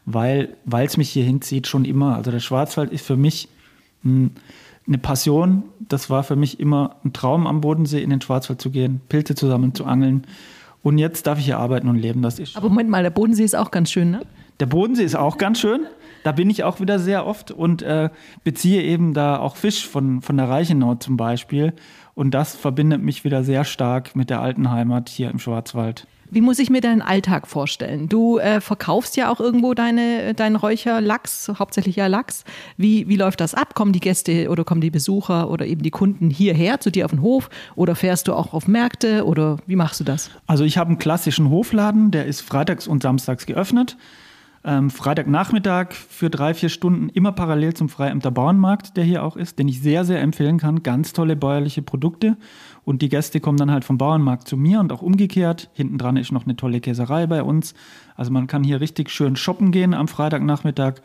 weil 0.04 0.56
es 0.70 0.96
mich 0.96 1.10
hier 1.10 1.24
hinzieht 1.24 1.66
schon 1.66 1.84
immer. 1.84 2.16
Also 2.16 2.30
der 2.30 2.40
Schwarzwald 2.40 2.92
ist 2.92 3.06
für 3.06 3.16
mich 3.16 3.48
hm, 4.02 4.30
eine 4.86 4.98
Passion. 4.98 5.64
Das 5.88 6.10
war 6.10 6.24
für 6.24 6.36
mich 6.36 6.58
immer 6.58 6.96
ein 7.04 7.12
Traum, 7.12 7.46
am 7.46 7.60
Bodensee 7.60 8.02
in 8.02 8.10
den 8.10 8.20
Schwarzwald 8.20 8.60
zu 8.60 8.70
gehen, 8.70 9.00
Pilze 9.08 9.34
zusammen 9.34 9.74
zu 9.74 9.84
angeln. 9.84 10.26
Und 10.82 10.98
jetzt 10.98 11.26
darf 11.26 11.38
ich 11.38 11.46
hier 11.46 11.58
arbeiten 11.58 11.88
und 11.88 11.96
leben. 11.96 12.22
Das 12.22 12.38
ist 12.38 12.56
Aber 12.56 12.68
Moment 12.68 12.88
mal, 12.88 13.02
der 13.02 13.10
Bodensee 13.10 13.44
ist 13.44 13.56
auch 13.56 13.70
ganz 13.70 13.90
schön, 13.90 14.10
ne? 14.10 14.20
Der 14.60 14.66
Bodensee 14.66 15.04
ist 15.04 15.16
auch 15.16 15.38
ganz 15.38 15.60
schön. 15.60 15.86
Da 16.24 16.32
bin 16.32 16.50
ich 16.50 16.64
auch 16.64 16.80
wieder 16.80 16.98
sehr 16.98 17.26
oft 17.26 17.50
und 17.50 17.82
äh, 17.82 18.10
beziehe 18.42 18.82
eben 18.82 19.14
da 19.14 19.38
auch 19.38 19.56
Fisch 19.56 19.86
von, 19.86 20.20
von 20.20 20.36
der 20.36 20.48
Reichenau 20.48 20.96
zum 20.96 21.16
Beispiel. 21.16 21.74
Und 22.14 22.32
das 22.32 22.56
verbindet 22.56 23.02
mich 23.02 23.22
wieder 23.22 23.44
sehr 23.44 23.64
stark 23.64 24.16
mit 24.16 24.30
der 24.30 24.40
alten 24.40 24.70
Heimat 24.70 25.08
hier 25.08 25.30
im 25.30 25.38
Schwarzwald. 25.38 26.06
Wie 26.30 26.40
muss 26.40 26.58
ich 26.58 26.68
mir 26.68 26.80
deinen 26.80 27.00
Alltag 27.00 27.46
vorstellen? 27.46 28.08
Du 28.08 28.38
äh, 28.38 28.60
verkaufst 28.60 29.16
ja 29.16 29.30
auch 29.30 29.40
irgendwo 29.40 29.72
deine, 29.74 30.34
deinen 30.34 30.56
Räucherlachs, 30.56 31.50
hauptsächlich 31.58 31.96
ja 31.96 32.06
Lachs. 32.06 32.44
Wie, 32.76 33.08
wie 33.08 33.16
läuft 33.16 33.40
das 33.40 33.54
ab? 33.54 33.74
Kommen 33.74 33.92
die 33.92 34.00
Gäste 34.00 34.50
oder 34.50 34.64
kommen 34.64 34.80
die 34.80 34.90
Besucher 34.90 35.50
oder 35.50 35.66
eben 35.66 35.82
die 35.82 35.90
Kunden 35.90 36.28
hierher 36.28 36.80
zu 36.80 36.90
dir 36.90 37.06
auf 37.06 37.12
den 37.12 37.22
Hof? 37.22 37.48
Oder 37.76 37.94
fährst 37.94 38.28
du 38.28 38.34
auch 38.34 38.52
auf 38.52 38.68
Märkte 38.68 39.24
oder 39.24 39.56
wie 39.66 39.76
machst 39.76 40.00
du 40.00 40.04
das? 40.04 40.30
Also 40.46 40.64
ich 40.64 40.76
habe 40.76 40.88
einen 40.88 40.98
klassischen 40.98 41.48
Hofladen, 41.48 42.10
der 42.10 42.26
ist 42.26 42.42
freitags 42.42 42.86
und 42.86 43.02
samstags 43.02 43.46
geöffnet. 43.46 43.96
Ähm, 44.64 44.90
Freitagnachmittag 44.90 45.92
für 45.92 46.30
drei, 46.30 46.52
vier 46.52 46.68
Stunden 46.68 47.08
immer 47.10 47.32
parallel 47.32 47.74
zum 47.74 47.88
Freiämter 47.88 48.30
Bauernmarkt, 48.30 48.96
der 48.96 49.04
hier 49.04 49.22
auch 49.22 49.36
ist, 49.36 49.58
den 49.58 49.68
ich 49.68 49.80
sehr, 49.80 50.04
sehr 50.04 50.20
empfehlen 50.20 50.58
kann. 50.58 50.82
Ganz 50.82 51.12
tolle 51.12 51.36
bäuerliche 51.36 51.80
Produkte. 51.80 52.36
Und 52.88 53.02
die 53.02 53.10
Gäste 53.10 53.38
kommen 53.38 53.58
dann 53.58 53.70
halt 53.70 53.84
vom 53.84 53.98
Bauernmarkt 53.98 54.48
zu 54.48 54.56
mir 54.56 54.80
und 54.80 54.94
auch 54.94 55.02
umgekehrt. 55.02 55.68
Hinten 55.74 55.98
dran 55.98 56.16
ist 56.16 56.32
noch 56.32 56.46
eine 56.46 56.56
tolle 56.56 56.80
Käserei 56.80 57.26
bei 57.26 57.42
uns. 57.42 57.74
Also 58.16 58.32
man 58.32 58.46
kann 58.46 58.64
hier 58.64 58.80
richtig 58.80 59.10
schön 59.10 59.36
shoppen 59.36 59.72
gehen 59.72 59.92
am 59.92 60.08
Freitagnachmittag 60.08 61.02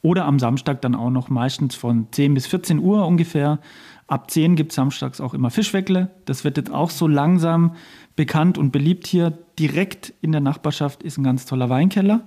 oder 0.00 0.24
am 0.24 0.38
Samstag 0.38 0.80
dann 0.80 0.94
auch 0.94 1.10
noch 1.10 1.28
meistens 1.28 1.74
von 1.74 2.06
10 2.12 2.32
bis 2.32 2.46
14 2.46 2.78
Uhr 2.78 3.06
ungefähr. 3.06 3.58
Ab 4.06 4.30
10 4.30 4.56
gibt 4.56 4.72
es 4.72 4.76
samstags 4.76 5.20
auch 5.20 5.34
immer 5.34 5.50
Fischweckle. 5.50 6.10
Das 6.24 6.44
wird 6.44 6.56
jetzt 6.56 6.72
auch 6.72 6.88
so 6.88 7.06
langsam 7.06 7.74
bekannt 8.16 8.56
und 8.56 8.72
beliebt 8.72 9.06
hier. 9.06 9.36
Direkt 9.58 10.14
in 10.22 10.32
der 10.32 10.40
Nachbarschaft 10.40 11.02
ist 11.02 11.18
ein 11.18 11.24
ganz 11.24 11.44
toller 11.44 11.68
Weinkeller. 11.68 12.22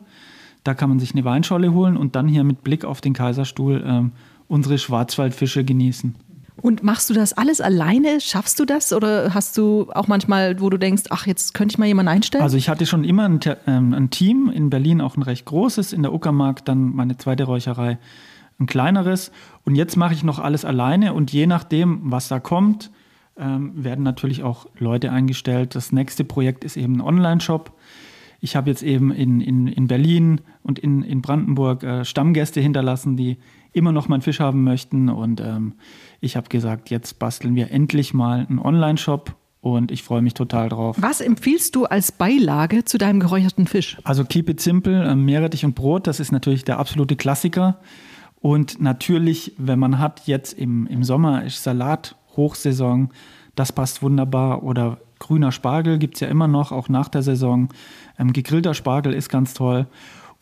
Da 0.63 0.75
kann 0.75 0.89
man 0.89 1.00
sich 1.00 1.15
eine 1.15 1.25
Weinscholle 1.25 1.74
holen 1.74 1.98
und 1.98 2.15
dann 2.15 2.27
hier 2.27 2.43
mit 2.43 2.63
Blick 2.63 2.86
auf 2.86 3.01
den 3.01 3.13
Kaiserstuhl 3.13 3.84
ähm, 3.84 4.12
unsere 4.48 4.77
Schwarzwaldfische 4.77 5.65
genießen. 5.65 6.13
Und 6.58 6.84
machst 6.84 7.10
du 7.10 7.13
das 7.13 7.34
alles 7.34 7.62
alleine? 7.62 8.20
Schaffst 8.20 8.60
du 8.60 8.65
das? 8.65 8.93
Oder 8.93 9.34
hast 9.34 9.58
du 9.58 9.89
auch 9.93 10.08
manchmal, 10.08 10.60
wo 10.60 10.70
du 10.70 10.77
denkst, 10.77 11.03
ach, 11.10 11.25
jetzt 11.25 11.53
könnte 11.53 11.74
ich 11.74 11.77
mal 11.77 11.86
jemanden 11.86 12.10
einstellen? 12.10 12.43
Also 12.43 12.58
ich 12.58 12.70
hatte 12.70 12.86
schon 12.86 13.03
immer 13.03 13.27
ein, 13.27 13.39
ähm, 13.67 13.93
ein 13.93 14.10
Team, 14.10 14.51
in 14.53 14.70
Berlin 14.70 15.01
auch 15.01 15.15
ein 15.15 15.24
recht 15.24 15.46
großes, 15.46 15.93
in 15.93 16.03
der 16.03 16.13
Uckermark 16.13 16.65
dann 16.65 16.93
meine 16.93 17.17
zweite 17.17 17.46
Räucherei 17.46 17.98
ein 18.60 18.67
kleineres. 18.67 19.31
Und 19.65 19.75
jetzt 19.75 19.98
mache 19.98 20.13
ich 20.13 20.24
noch 20.24 20.39
alles 20.39 20.65
alleine 20.65 21.13
und 21.13 21.34
je 21.34 21.48
nachdem, 21.48 22.00
was 22.03 22.27
da 22.27 22.39
kommt, 22.39 22.91
ähm, 23.38 23.72
werden 23.75 24.03
natürlich 24.03 24.43
auch 24.43 24.67
Leute 24.77 25.12
eingestellt. 25.12 25.75
Das 25.75 25.91
nächste 25.91 26.24
Projekt 26.24 26.63
ist 26.63 26.77
eben 26.77 26.98
ein 26.98 27.01
Online-Shop. 27.01 27.72
Ich 28.39 28.55
habe 28.55 28.70
jetzt 28.70 28.84
eben 28.84 29.12
in, 29.12 29.41
in, 29.41 29.67
in 29.67 29.88
Berlin 29.88 30.41
und 30.63 30.79
in, 30.79 31.03
in 31.03 31.22
Brandenburg 31.22 31.84
äh, 31.84 32.05
Stammgäste 32.05 32.60
hinterlassen, 32.60 33.17
die 33.17 33.38
immer 33.74 33.92
noch 33.92 34.08
meinen 34.08 34.22
Fisch 34.22 34.40
haben 34.40 34.63
möchten. 34.63 35.10
Und 35.10 35.42
ähm, 35.42 35.74
ich 36.20 36.36
habe 36.36 36.50
gesagt, 36.50 36.90
jetzt 36.90 37.20
basteln 37.20 37.56
wir 37.56 37.72
endlich 37.72 38.13
mal 38.13 38.46
einen 38.48 38.60
Online-Shop 38.60 39.36
und 39.62 39.92
ich 39.92 40.04
freue 40.04 40.22
mich 40.22 40.34
total 40.34 40.70
drauf. 40.70 40.98
Was 41.00 41.22
empfiehlst 41.22 41.75
du 41.75 41.86
als 41.86 42.12
Beilage 42.12 42.84
zu 42.84 42.98
deinem 42.98 43.20
geräucherten 43.20 43.68
Fisch? 43.68 43.98
Also 44.04 44.25
keep 44.25 44.50
it 44.50 44.60
simple, 44.60 45.04
äh, 45.04 45.16
Meerrettich 45.16 45.63
und 45.63 45.75
Brot, 45.75 46.08
das 46.08 46.20
ist 46.20 46.32
natürlich 46.32 46.66
der 46.66 46.80
absolute 46.80 47.16
Klassiker. 47.16 47.80
Und 48.42 48.82
natürlich, 48.82 49.54
wenn 49.58 49.78
man 49.78 50.00
hat, 50.00 50.24
jetzt 50.25 50.54
im, 50.54 50.88
im 50.88 51.04
Sommer 51.04 51.44
ist 51.44 51.63
Salat 51.63 52.16
Hochsaison, 52.36 53.12
das 53.56 53.72
passt 53.72 54.01
wunderbar. 54.01 54.63
Oder 54.63 54.98
grüner 55.20 55.51
Spargel 55.51 56.00
gibt 56.00 56.16
es 56.16 56.22
ja 56.22 56.28
immer 56.28 56.48
noch, 56.48 56.72
auch 56.72 56.90
nach 56.90 57.08
der 57.08 57.22
Saison. 57.22 57.70
Ähm, 58.18 58.34
gegrillter 58.34 58.74
Spargel 58.74 59.13
ist 59.13 59.30
ganz 59.30 59.54
toll. 59.54 59.86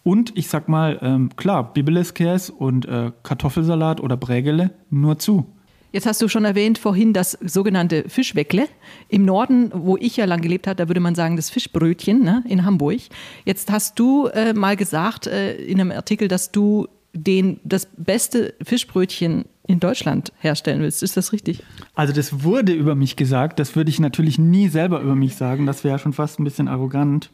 Und 0.04 0.38
ich 0.38 0.48
sag 0.48 0.70
mal, 0.70 0.98
ähm, 1.02 1.36
klar, 1.36 1.74
Bibeleskäse 1.74 2.52
und 2.54 2.86
äh, 2.86 3.12
Kartoffelsalat 3.24 4.02
oder 4.02 4.18
Brägele 4.18 4.72
nur 4.90 5.20
zu. 5.20 5.46
Jetzt 5.92 6.06
hast 6.06 6.22
du 6.22 6.28
schon 6.28 6.46
erwähnt 6.46 6.78
vorhin 6.78 7.14
das 7.14 7.32
sogenannte 7.42 8.08
Fischweckle. 8.08 8.68
Im 9.08 9.26
Norden, 9.26 9.72
wo 9.74 9.98
ich 9.98 10.18
ja 10.18 10.26
lang 10.26 10.42
gelebt 10.42 10.68
habe, 10.68 10.76
da 10.76 10.88
würde 10.88 11.00
man 11.00 11.16
sagen 11.16 11.36
das 11.36 11.50
Fischbrötchen 11.50 12.24
ne, 12.24 12.44
in 12.48 12.64
Hamburg. 12.64 13.00
Jetzt 13.44 13.72
hast 13.72 13.98
du 13.98 14.28
äh, 14.28 14.54
mal 14.54 14.76
gesagt 14.76 15.26
äh, 15.26 15.56
in 15.56 15.82
einem 15.82 15.92
Artikel, 15.92 16.28
dass 16.28 16.52
du 16.52 16.88
den, 17.14 17.60
das 17.64 17.88
beste 17.98 18.54
Fischbrötchen 18.62 19.46
in 19.66 19.80
Deutschland 19.80 20.32
herstellen 20.40 20.82
willst. 20.82 21.02
Ist 21.02 21.18
das 21.18 21.34
richtig? 21.34 21.64
Also 21.96 22.14
das 22.14 22.44
wurde 22.44 22.74
über 22.74 22.94
mich 22.94 23.16
gesagt. 23.16 23.58
Das 23.60 23.76
würde 23.76 23.90
ich 23.90 24.00
natürlich 24.00 24.38
nie 24.38 24.68
selber 24.68 25.02
über 25.02 25.16
mich 25.16 25.36
sagen. 25.36 25.66
Das 25.66 25.84
wäre 25.84 25.98
schon 25.98 26.14
fast 26.14 26.40
ein 26.40 26.44
bisschen 26.44 26.68
arrogant. 26.68 27.32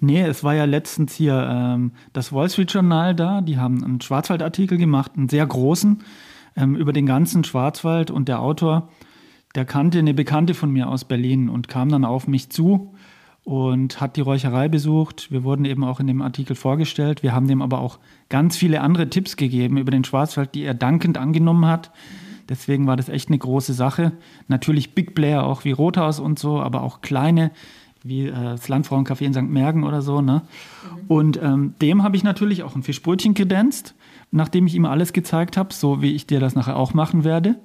Nee, 0.00 0.22
es 0.22 0.44
war 0.44 0.54
ja 0.54 0.64
letztens 0.64 1.14
hier 1.14 1.48
ähm, 1.50 1.92
das 2.12 2.32
Wall 2.32 2.48
Street 2.48 2.72
Journal 2.72 3.14
da. 3.14 3.40
Die 3.40 3.58
haben 3.58 3.82
einen 3.82 4.00
Schwarzwaldartikel 4.00 4.78
gemacht, 4.78 5.12
einen 5.16 5.28
sehr 5.28 5.46
großen, 5.46 6.02
ähm, 6.56 6.76
über 6.76 6.92
den 6.92 7.06
ganzen 7.06 7.42
Schwarzwald. 7.42 8.10
Und 8.10 8.28
der 8.28 8.40
Autor, 8.40 8.90
der 9.54 9.64
kannte 9.64 9.98
eine 9.98 10.14
Bekannte 10.14 10.54
von 10.54 10.70
mir 10.70 10.88
aus 10.88 11.04
Berlin 11.04 11.48
und 11.48 11.68
kam 11.68 11.88
dann 11.88 12.04
auf 12.04 12.28
mich 12.28 12.50
zu 12.50 12.94
und 13.42 14.00
hat 14.00 14.16
die 14.16 14.20
Räucherei 14.20 14.68
besucht. 14.68 15.32
Wir 15.32 15.42
wurden 15.42 15.64
eben 15.64 15.82
auch 15.82 16.00
in 16.00 16.06
dem 16.06 16.22
Artikel 16.22 16.54
vorgestellt. 16.54 17.22
Wir 17.22 17.34
haben 17.34 17.48
dem 17.48 17.62
aber 17.62 17.80
auch 17.80 17.98
ganz 18.28 18.56
viele 18.56 18.82
andere 18.82 19.08
Tipps 19.08 19.36
gegeben 19.36 19.78
über 19.78 19.90
den 19.90 20.04
Schwarzwald, 20.04 20.54
die 20.54 20.62
er 20.62 20.74
dankend 20.74 21.18
angenommen 21.18 21.66
hat. 21.66 21.90
Deswegen 22.48 22.86
war 22.86 22.96
das 22.96 23.08
echt 23.08 23.28
eine 23.28 23.38
große 23.38 23.72
Sache. 23.72 24.12
Natürlich 24.48 24.94
Big 24.94 25.14
Player 25.14 25.44
auch 25.44 25.64
wie 25.64 25.72
Rothaus 25.72 26.20
und 26.20 26.38
so, 26.38 26.60
aber 26.60 26.82
auch 26.82 27.00
kleine 27.00 27.50
wie 28.02 28.26
äh, 28.26 28.32
das 28.32 28.68
Landfrauencafé 28.68 29.22
in 29.22 29.34
St. 29.34 29.42
Mergen 29.42 29.84
oder 29.84 30.02
so. 30.02 30.20
Ne? 30.20 30.42
Mhm. 30.42 31.06
Und 31.08 31.42
ähm, 31.42 31.74
dem 31.80 32.02
habe 32.02 32.16
ich 32.16 32.24
natürlich 32.24 32.62
auch 32.62 32.74
ein 32.74 32.82
Fischbrötchen 32.82 33.34
kredenzt, 33.34 33.94
nachdem 34.30 34.66
ich 34.66 34.74
ihm 34.74 34.84
alles 34.84 35.12
gezeigt 35.12 35.56
habe, 35.56 35.72
so 35.72 36.02
wie 36.02 36.14
ich 36.14 36.26
dir 36.26 36.40
das 36.40 36.54
nachher 36.54 36.76
auch 36.76 36.94
machen 36.94 37.24
werde. 37.24 37.50
Mhm. 37.50 37.56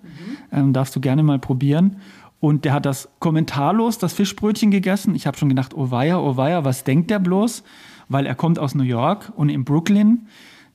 Ähm, 0.51 0.73
darfst 0.73 0.95
du 0.95 1.01
gerne 1.01 1.23
mal 1.23 1.39
probieren. 1.39 1.97
Und 2.39 2.65
der 2.65 2.73
hat 2.73 2.85
das 2.85 3.09
kommentarlos, 3.19 3.99
das 3.99 4.13
Fischbrötchen 4.13 4.69
gegessen. 4.69 5.15
Ich 5.15 5.27
habe 5.27 5.37
schon 5.37 5.47
gedacht, 5.47 5.73
oh 5.73 5.91
weia, 5.91 6.19
oh 6.19 6.35
weia, 6.35 6.65
was 6.65 6.83
denkt 6.83 7.09
der 7.09 7.19
bloß? 7.19 7.63
Weil 8.09 8.25
er 8.25 8.35
kommt 8.35 8.59
aus 8.59 8.75
New 8.75 8.83
York 8.83 9.31
und 9.35 9.47
in 9.47 9.63
Brooklyn, 9.63 10.27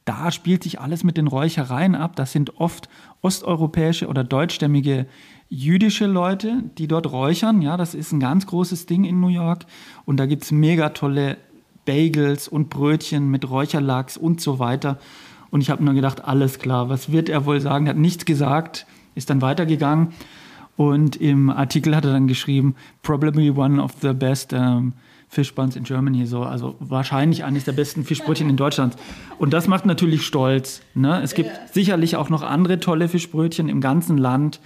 da 0.06 0.30
spielt 0.30 0.62
sich 0.62 0.80
alles 0.80 1.04
mit 1.04 1.18
den 1.18 1.26
Räuchereien 1.26 1.94
ab. 1.94 2.16
Das 2.16 2.32
sind 2.32 2.58
oft 2.58 2.88
osteuropäische 3.20 4.06
oder 4.06 4.24
deutschstämmige 4.24 5.06
jüdische 5.49 6.07
Leute, 6.07 6.64
die 6.76 6.88
dort 6.88 7.11
räuchern. 7.11 7.62
Ja, 7.62 7.76
das 7.76 7.95
ist 7.95 8.12
ein 8.12 8.21
ganz 8.21 8.47
großes 8.47 8.87
Ding 8.87 9.05
in 9.05 9.21
New 9.21 9.28
York. 9.28 9.64
Und 10.05 10.19
da 10.19 10.26
gibt 10.26 10.45
es 10.45 10.52
mega 10.52 10.90
tolle 10.90 11.38
Bagels 11.87 12.49
und 12.49 12.69
Brötchen 12.69 13.31
mit 13.31 13.49
Räucherlachs 13.49 14.17
und 14.17 14.40
so 14.40 14.59
weiter. 14.59 14.99
Und 15.50 15.62
ich 15.62 15.71
habe 15.71 15.83
nur 15.83 15.95
gedacht, 15.95 16.25
alles 16.25 16.59
klar, 16.59 16.90
was 16.90 17.11
wird 17.11 17.28
er 17.28 17.47
wohl 17.47 17.61
sagen? 17.61 17.87
Er 17.87 17.90
hat 17.90 17.97
nichts 17.97 18.26
gesagt, 18.26 18.87
ist 19.14 19.31
dann 19.31 19.40
weitergegangen. 19.40 20.09
Und 20.76 21.17
im 21.17 21.50
Artikel 21.50 21.97
hat 21.97 22.05
er 22.05 22.12
dann 22.12 22.28
geschrieben, 22.28 22.76
probably 23.02 23.50
one 23.50 23.83
of 23.83 23.93
the 24.02 24.12
best 24.12 24.52
um, 24.52 24.93
fish 25.28 25.55
buns 25.55 25.76
in 25.76 25.85
Germany. 25.85 26.26
So, 26.26 26.43
also 26.43 26.76
wahrscheinlich 26.78 27.43
eines 27.45 27.64
der 27.64 27.73
besten 27.73 28.05
Fischbrötchen 28.05 28.49
in 28.49 28.57
Deutschland. 28.57 28.97
Und 29.38 29.52
das 29.52 29.67
macht 29.67 29.87
natürlich 29.87 30.25
stolz. 30.25 30.83
Ne? 30.95 31.21
Es 31.23 31.35
gibt 31.35 31.50
sicherlich 31.73 32.17
auch 32.17 32.28
noch 32.28 32.43
andere 32.43 32.81
tolle 32.81 33.09
Fischbrötchen 33.09 33.69
im 33.69 33.81
ganzen 33.81 34.19
Land. 34.19 34.61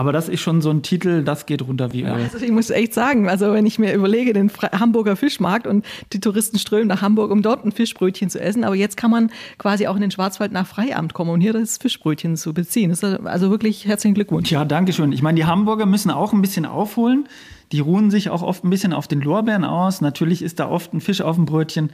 Aber 0.00 0.12
das 0.12 0.30
ist 0.30 0.40
schon 0.40 0.62
so 0.62 0.70
ein 0.70 0.82
Titel, 0.82 1.22
das 1.22 1.44
geht 1.44 1.60
runter 1.60 1.92
wie 1.92 2.04
Öl. 2.04 2.12
Also 2.12 2.38
ich 2.38 2.50
muss 2.50 2.70
echt 2.70 2.94
sagen, 2.94 3.28
also 3.28 3.52
wenn 3.52 3.66
ich 3.66 3.78
mir 3.78 3.92
überlege, 3.92 4.32
den 4.32 4.50
Hamburger 4.50 5.14
Fischmarkt 5.14 5.66
und 5.66 5.84
die 6.14 6.20
Touristen 6.20 6.58
strömen 6.58 6.88
nach 6.88 7.02
Hamburg, 7.02 7.30
um 7.30 7.42
dort 7.42 7.66
ein 7.66 7.70
Fischbrötchen 7.70 8.30
zu 8.30 8.40
essen, 8.40 8.64
aber 8.64 8.74
jetzt 8.74 8.96
kann 8.96 9.10
man 9.10 9.30
quasi 9.58 9.88
auch 9.88 9.96
in 9.96 10.00
den 10.00 10.10
Schwarzwald 10.10 10.52
nach 10.52 10.66
Freiamt 10.66 11.12
kommen 11.12 11.30
und 11.32 11.42
hier 11.42 11.52
das 11.52 11.76
Fischbrötchen 11.76 12.38
zu 12.38 12.54
beziehen. 12.54 12.96
Also 13.24 13.50
wirklich 13.50 13.84
herzlichen 13.84 14.14
Glückwunsch. 14.14 14.50
Ja, 14.50 14.64
danke 14.64 14.94
schön. 14.94 15.12
Ich 15.12 15.20
meine, 15.20 15.36
die 15.36 15.44
Hamburger 15.44 15.84
müssen 15.84 16.10
auch 16.10 16.32
ein 16.32 16.40
bisschen 16.40 16.64
aufholen. 16.64 17.28
Die 17.70 17.80
ruhen 17.80 18.10
sich 18.10 18.30
auch 18.30 18.40
oft 18.40 18.64
ein 18.64 18.70
bisschen 18.70 18.94
auf 18.94 19.06
den 19.06 19.20
Lorbeeren 19.20 19.66
aus. 19.66 20.00
Natürlich 20.00 20.40
ist 20.40 20.60
da 20.60 20.70
oft 20.70 20.94
ein 20.94 21.02
Fisch 21.02 21.20
auf 21.20 21.36
dem 21.36 21.44
Brötchen 21.44 21.90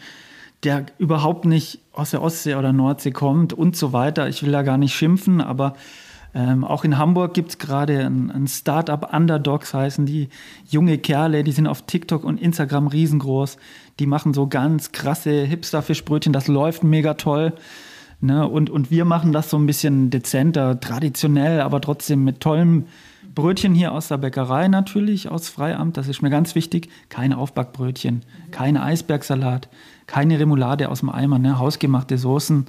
der 0.63 0.87
überhaupt 0.99 1.45
nicht 1.45 1.81
aus 1.93 2.13
der 2.13 2.23
Ostsee 2.23 2.55
oder 2.55 2.73
Nordsee 2.73 3.11
kommt 3.11 3.53
und 3.53 3.77
so 3.77 3.93
weiter. 3.93 4.29
Ich 4.29 4.43
will 4.43 4.53
da 4.53 4.63
gar 4.63 4.79
nicht 4.79 4.95
schimpfen, 4.95 5.41
aber 5.41 5.75
ähm, 6.37 6.65
auch 6.65 6.85
in 6.85 6.99
Hamburg 6.99 7.33
gibt 7.33 7.49
es 7.49 7.59
gerade 7.59 8.05
ein, 8.05 8.31
ein 8.31 8.47
Startup, 8.47 9.11
Underdogs 9.11 9.73
heißen 9.73 10.05
die, 10.05 10.29
junge 10.69 10.99
Kerle, 10.99 11.43
die 11.45 11.53
sind 11.53 11.67
auf 11.67 11.87
TikTok 11.87 12.25
und 12.25 12.39
Instagram 12.39 12.89
riesengroß. 12.89 13.57
Die 13.99 14.07
machen 14.07 14.35
so 14.35 14.47
ganz 14.47 14.93
krasse 14.93 15.31
Hipster-Fischbrötchen, 15.45 16.35
das 16.35 16.47
läuft 16.47 16.85
mega 16.85 17.15
toll. 17.15 17.55
Ne? 18.21 18.47
Und, 18.47 18.69
und 18.69 18.91
wir 18.91 19.07
machen 19.07 19.33
das 19.33 19.49
so 19.49 19.57
ein 19.57 19.65
bisschen 19.65 20.11
dezenter, 20.11 20.79
traditionell, 20.79 21.63
aber 21.63 21.81
trotzdem 21.81 22.23
mit 22.23 22.41
tollem 22.41 22.85
Brötchen 23.35 23.75
hier 23.75 23.93
aus 23.93 24.09
der 24.09 24.19
Bäckerei 24.19 24.69
natürlich, 24.69 25.31
aus 25.31 25.49
Freiamt, 25.49 25.97
das 25.97 26.07
ist 26.07 26.21
mir 26.21 26.31
ganz 26.31 26.55
wichtig. 26.55 26.91
Keine 27.09 27.39
Aufbackbrötchen, 27.39 28.23
keine 28.51 28.83
Eisbergsalat, 28.83 29.71
keine 30.07 30.39
Remoulade 30.39 30.91
aus 30.91 31.01
dem 31.01 31.09
Eimer, 31.09 31.39
ne? 31.39 31.59
hausgemachte 31.59 32.19
Soßen, 32.19 32.67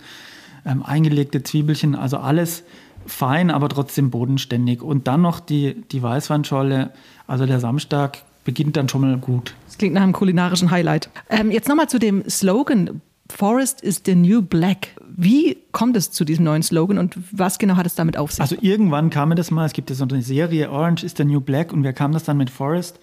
ähm, 0.66 0.84
eingelegte 0.84 1.44
Zwiebelchen, 1.44 1.96
also 1.96 2.18
alles 2.18 2.64
fein, 3.08 3.50
aber 3.50 3.70
trotzdem 3.70 4.12
bodenständig. 4.12 4.82
Und 4.82 5.08
dann 5.08 5.22
noch 5.22 5.40
die, 5.40 5.84
die 5.92 6.04
Weißweinscholle, 6.04 6.92
also 7.26 7.46
der 7.46 7.60
Samstag 7.60 8.24
beginnt 8.44 8.78
dann 8.78 8.88
schon 8.88 9.02
mal 9.02 9.18
gut. 9.18 9.56
Das 9.66 9.78
klingt 9.78 9.94
nach 9.96 10.04
einem 10.04 10.14
kulinarischen 10.14 10.72
Highlight. 10.72 11.10
Ähm, 11.30 11.52
jetzt 11.52 11.68
nochmal 11.68 11.90
zu 11.90 12.00
dem 12.00 12.28
Slogan. 12.30 13.02
Forest 13.30 13.82
is 13.82 14.04
the 14.06 14.16
new 14.16 14.42
black. 14.42 14.90
Wie 15.06 15.58
kommt 15.74 15.98
es 15.98 16.12
zu 16.12 16.24
diesem 16.24 16.46
neuen 16.46 16.64
Slogan 16.64 16.98
und 16.98 17.18
was 17.32 17.60
genau 17.60 17.76
hat 17.76 17.86
es 17.86 17.96
damit 17.96 18.16
auf 18.16 18.32
sich? 18.32 18.40
Also 18.40 18.56
irgendwann 18.62 19.10
kam 19.10 19.30
mir 19.30 19.36
das 19.36 19.52
mal, 19.52 19.66
es 19.66 19.74
gibt 19.74 19.90
ja 19.90 19.96
so 19.98 20.06
eine 20.06 20.22
Serie 20.22 20.72
Orange 20.72 21.04
is 21.04 21.14
the 21.18 21.26
new 21.26 21.42
black 21.42 21.74
und 21.74 21.84
wer 21.84 21.92
kam 21.92 22.14
das 22.14 22.24
dann 22.24 22.38
mit 22.38 22.50
Forest? 22.50 23.00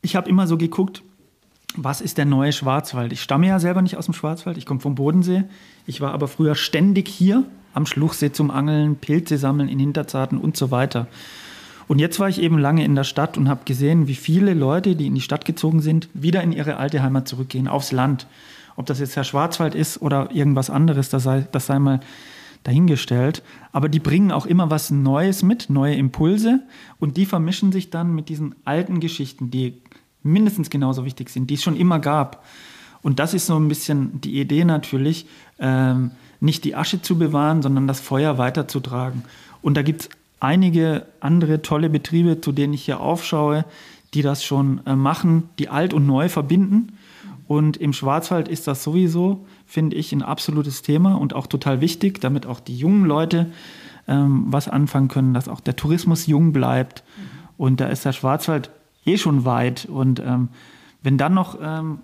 Ich 0.00 0.16
habe 0.16 0.30
immer 0.30 0.46
so 0.46 0.56
geguckt, 0.56 1.02
was 1.76 2.00
ist 2.00 2.16
der 2.16 2.24
neue 2.24 2.52
Schwarzwald? 2.52 3.12
Ich 3.12 3.20
stamme 3.20 3.46
ja 3.46 3.58
selber 3.58 3.82
nicht 3.82 3.98
aus 3.98 4.06
dem 4.06 4.14
Schwarzwald, 4.14 4.56
ich 4.56 4.64
komme 4.64 4.80
vom 4.80 4.94
Bodensee. 4.94 5.44
Ich 5.84 6.00
war 6.00 6.12
aber 6.12 6.28
früher 6.28 6.54
ständig 6.54 7.08
hier 7.08 7.44
am 7.76 7.84
Schluchsee 7.84 8.32
zum 8.32 8.50
Angeln, 8.50 8.96
Pilze 8.96 9.36
sammeln 9.36 9.68
in 9.68 9.78
Hinterzarten 9.78 10.38
und 10.38 10.56
so 10.56 10.70
weiter. 10.70 11.08
Und 11.88 11.98
jetzt 11.98 12.18
war 12.18 12.28
ich 12.28 12.40
eben 12.40 12.58
lange 12.58 12.84
in 12.84 12.94
der 12.94 13.04
Stadt 13.04 13.36
und 13.36 13.48
habe 13.50 13.60
gesehen, 13.66 14.08
wie 14.08 14.14
viele 14.14 14.54
Leute, 14.54 14.96
die 14.96 15.06
in 15.06 15.14
die 15.14 15.20
Stadt 15.20 15.44
gezogen 15.44 15.82
sind, 15.82 16.08
wieder 16.14 16.42
in 16.42 16.52
ihre 16.52 16.78
alte 16.78 17.02
Heimat 17.02 17.28
zurückgehen, 17.28 17.68
aufs 17.68 17.92
Land. 17.92 18.26
Ob 18.76 18.86
das 18.86 18.98
jetzt 18.98 19.14
der 19.14 19.24
Schwarzwald 19.24 19.74
ist 19.74 20.00
oder 20.00 20.30
irgendwas 20.32 20.70
anderes, 20.70 21.10
das 21.10 21.24
sei, 21.24 21.46
das 21.52 21.66
sei 21.66 21.78
mal 21.78 22.00
dahingestellt. 22.64 23.42
Aber 23.72 23.90
die 23.90 24.00
bringen 24.00 24.32
auch 24.32 24.46
immer 24.46 24.70
was 24.70 24.90
Neues 24.90 25.42
mit, 25.42 25.68
neue 25.68 25.94
Impulse 25.94 26.62
und 26.98 27.18
die 27.18 27.26
vermischen 27.26 27.72
sich 27.72 27.90
dann 27.90 28.14
mit 28.14 28.30
diesen 28.30 28.54
alten 28.64 29.00
Geschichten, 29.00 29.50
die 29.50 29.82
mindestens 30.22 30.70
genauso 30.70 31.04
wichtig 31.04 31.28
sind, 31.28 31.50
die 31.50 31.54
es 31.54 31.62
schon 31.62 31.76
immer 31.76 31.98
gab. 31.98 32.42
Und 33.02 33.18
das 33.18 33.34
ist 33.34 33.46
so 33.46 33.56
ein 33.56 33.68
bisschen 33.68 34.18
die 34.22 34.40
Idee 34.40 34.64
natürlich. 34.64 35.26
Ähm, 35.58 36.12
nicht 36.40 36.64
die 36.64 36.74
Asche 36.74 37.02
zu 37.02 37.18
bewahren, 37.18 37.62
sondern 37.62 37.86
das 37.86 38.00
Feuer 38.00 38.38
weiterzutragen. 38.38 39.24
Und 39.62 39.76
da 39.76 39.82
gibt 39.82 40.02
es 40.02 40.08
einige 40.40 41.06
andere 41.20 41.62
tolle 41.62 41.90
Betriebe, 41.90 42.40
zu 42.40 42.52
denen 42.52 42.74
ich 42.74 42.84
hier 42.84 43.00
aufschaue, 43.00 43.64
die 44.14 44.22
das 44.22 44.44
schon 44.44 44.80
äh, 44.86 44.94
machen, 44.94 45.48
die 45.58 45.68
alt 45.68 45.92
und 45.92 46.06
neu 46.06 46.28
verbinden. 46.28 46.98
Und 47.48 47.76
im 47.76 47.92
Schwarzwald 47.92 48.48
ist 48.48 48.66
das 48.66 48.82
sowieso, 48.82 49.46
finde 49.66 49.96
ich, 49.96 50.12
ein 50.12 50.22
absolutes 50.22 50.82
Thema 50.82 51.14
und 51.14 51.34
auch 51.34 51.46
total 51.46 51.80
wichtig, 51.80 52.20
damit 52.20 52.46
auch 52.46 52.60
die 52.60 52.76
jungen 52.76 53.04
Leute 53.04 53.52
ähm, 54.08 54.46
was 54.48 54.68
anfangen 54.68 55.08
können, 55.08 55.34
dass 55.34 55.48
auch 55.48 55.60
der 55.60 55.76
Tourismus 55.76 56.26
jung 56.26 56.52
bleibt. 56.52 57.04
Und 57.56 57.80
da 57.80 57.86
ist 57.88 58.04
der 58.04 58.12
Schwarzwald 58.12 58.70
eh 59.04 59.16
schon 59.16 59.44
weit. 59.44 59.86
Und 59.86 60.20
ähm, 60.20 60.48
wenn 61.02 61.18
dann 61.18 61.34
noch 61.34 61.58
ähm, 61.60 62.00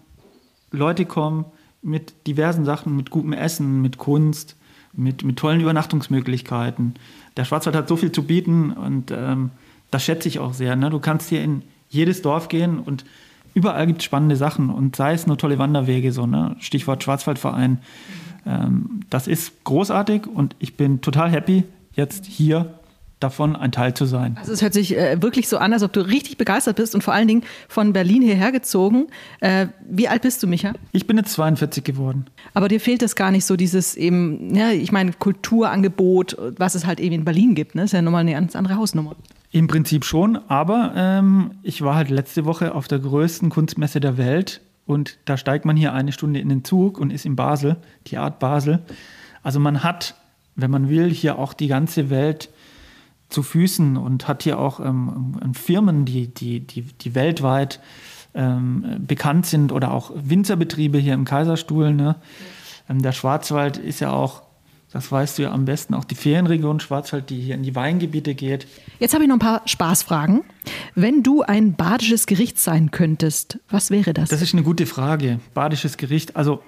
Leute 0.70 1.06
kommen, 1.06 1.44
mit 1.82 2.26
diversen 2.26 2.64
Sachen, 2.64 2.96
mit 2.96 3.10
gutem 3.10 3.32
Essen, 3.32 3.82
mit 3.82 3.98
Kunst, 3.98 4.56
mit, 4.92 5.24
mit 5.24 5.36
tollen 5.36 5.60
Übernachtungsmöglichkeiten. 5.60 6.94
Der 7.36 7.44
Schwarzwald 7.44 7.76
hat 7.76 7.88
so 7.88 7.96
viel 7.96 8.12
zu 8.12 8.24
bieten 8.24 8.72
und 8.72 9.10
ähm, 9.10 9.50
das 9.90 10.04
schätze 10.04 10.28
ich 10.28 10.38
auch 10.38 10.54
sehr. 10.54 10.76
Ne? 10.76 10.90
Du 10.90 11.00
kannst 11.00 11.28
hier 11.28 11.42
in 11.42 11.62
jedes 11.88 12.22
Dorf 12.22 12.48
gehen 12.48 12.78
und 12.78 13.04
überall 13.54 13.86
gibt 13.86 14.00
es 14.00 14.04
spannende 14.04 14.36
Sachen 14.36 14.70
und 14.70 14.96
sei 14.96 15.12
es 15.12 15.26
nur 15.26 15.38
tolle 15.38 15.58
Wanderwege, 15.58 16.12
so, 16.12 16.26
ne? 16.26 16.56
Stichwort 16.58 17.02
Schwarzwaldverein. 17.02 17.78
Ähm, 18.46 19.00
das 19.10 19.26
ist 19.26 19.64
großartig 19.64 20.26
und 20.26 20.56
ich 20.58 20.76
bin 20.76 21.00
total 21.00 21.30
happy, 21.30 21.64
jetzt 21.94 22.26
hier 22.26 22.74
davon 23.23 23.57
ein 23.57 23.73
Teil 23.73 23.95
zu 23.95 24.05
sein. 24.05 24.37
Also 24.38 24.52
es 24.52 24.62
hört 24.62 24.75
sich 24.75 24.97
äh, 24.97 25.21
wirklich 25.21 25.49
so 25.49 25.59
an, 25.59 25.73
als 25.73 25.83
ob 25.83 25.93
du 25.93 26.00
richtig 26.00 26.37
begeistert 26.37 26.76
bist 26.76 26.95
und 26.95 27.02
vor 27.02 27.14
allen 27.14 27.29
Dingen 27.29 27.45
von 27.69 27.93
Berlin 27.93 28.23
hierher 28.23 28.52
gezogen. 28.52 29.07
Äh, 29.41 29.67
wie 29.88 30.09
alt 30.09 30.23
bist 30.23 30.43
du, 30.43 30.47
Micha? 30.47 30.73
Ich 30.93 31.07
bin 31.07 31.17
jetzt 31.17 31.33
42 31.33 31.85
geworden. 31.85 32.26
Aber 32.55 32.69
dir 32.69 32.81
fehlt 32.81 33.02
es 33.02 33.17
gar 33.17 33.31
nicht 33.31 33.45
so 33.45 33.57
dieses 33.57 33.97
eben, 33.97 34.55
ja, 34.55 34.71
ich 34.71 34.93
meine 34.93 35.12
Kulturangebot, 35.12 36.37
was 36.57 36.75
es 36.75 36.87
halt 36.87 37.00
eben 37.00 37.14
in 37.14 37.25
Berlin 37.25 37.55
gibt. 37.55 37.75
Ne? 37.75 37.83
ist 37.85 37.93
ja 37.93 38.02
nochmal 38.02 38.23
eine 38.23 38.33
ganz 38.33 38.57
andere 38.57 38.76
Hausnummer. 38.76 39.14
Im 39.50 39.67
Prinzip 39.67 40.05
schon, 40.05 40.38
aber 40.49 40.93
ähm, 40.97 41.50
ich 41.62 41.83
war 41.83 41.95
halt 41.95 42.09
letzte 42.09 42.47
Woche 42.47 42.75
auf 42.75 42.88
der 42.88 43.00
größten 43.00 43.50
Kunstmesse 43.50 44.00
der 44.00 44.17
Welt 44.17 44.62
und 44.87 45.19
da 45.26 45.37
steigt 45.37 45.64
man 45.64 45.76
hier 45.76 45.93
eine 45.93 46.12
Stunde 46.12 46.41
in 46.41 46.49
den 46.49 46.64
Zug 46.64 46.99
und 46.99 47.12
ist 47.12 47.26
in 47.26 47.37
Basel, 47.37 47.76
die 48.07 48.17
Art 48.17 48.38
Basel. 48.38 48.81
Also 49.43 49.61
man 49.61 49.85
hat, 49.85 50.14
wenn 50.57 50.71
man 50.71 50.88
will, 50.88 51.11
hier 51.11 51.38
auch 51.38 51.52
die 51.52 51.69
ganze 51.69 52.09
Welt 52.09 52.49
zu 53.32 53.42
Füßen 53.42 53.96
und 53.96 54.28
hat 54.28 54.42
hier 54.42 54.58
auch 54.58 54.80
ähm, 54.80 55.36
ähm, 55.42 55.54
Firmen, 55.54 56.04
die, 56.04 56.28
die, 56.28 56.60
die, 56.60 56.82
die 56.82 57.14
weltweit 57.14 57.80
ähm, 58.34 58.84
bekannt 59.06 59.46
sind 59.46 59.72
oder 59.72 59.92
auch 59.92 60.12
Winzerbetriebe 60.14 60.98
hier 60.98 61.14
im 61.14 61.24
Kaiserstuhl. 61.24 61.92
Ne? 61.92 62.16
Ähm, 62.88 63.02
der 63.02 63.12
Schwarzwald 63.12 63.76
ist 63.76 64.00
ja 64.00 64.10
auch 64.10 64.42
Das 64.92 65.10
weißt 65.10 65.38
du 65.38 65.42
ja 65.44 65.52
am 65.52 65.64
besten. 65.64 65.94
Auch 65.94 66.04
die 66.04 66.14
Ferienregion 66.14 66.78
Schwarzwald, 66.78 67.30
die 67.30 67.40
hier 67.40 67.54
in 67.54 67.62
die 67.62 67.74
Weingebiete 67.74 68.34
geht. 68.34 68.66
Jetzt 69.00 69.14
habe 69.14 69.24
ich 69.24 69.28
noch 69.28 69.36
ein 69.36 69.40
paar 69.40 69.62
Spaßfragen. 69.64 70.42
Wenn 70.94 71.22
du 71.22 71.42
ein 71.42 71.74
badisches 71.74 72.26
Gericht 72.26 72.58
sein 72.58 72.90
könntest, 72.90 73.58
was 73.70 73.90
wäre 73.90 74.12
das? 74.12 74.28
Das 74.28 74.42
ist 74.42 74.52
eine 74.52 74.62
gute 74.62 74.84
Frage. 74.84 75.40
Badisches 75.54 75.96
Gericht. 75.96 76.36
Also, 76.36 76.62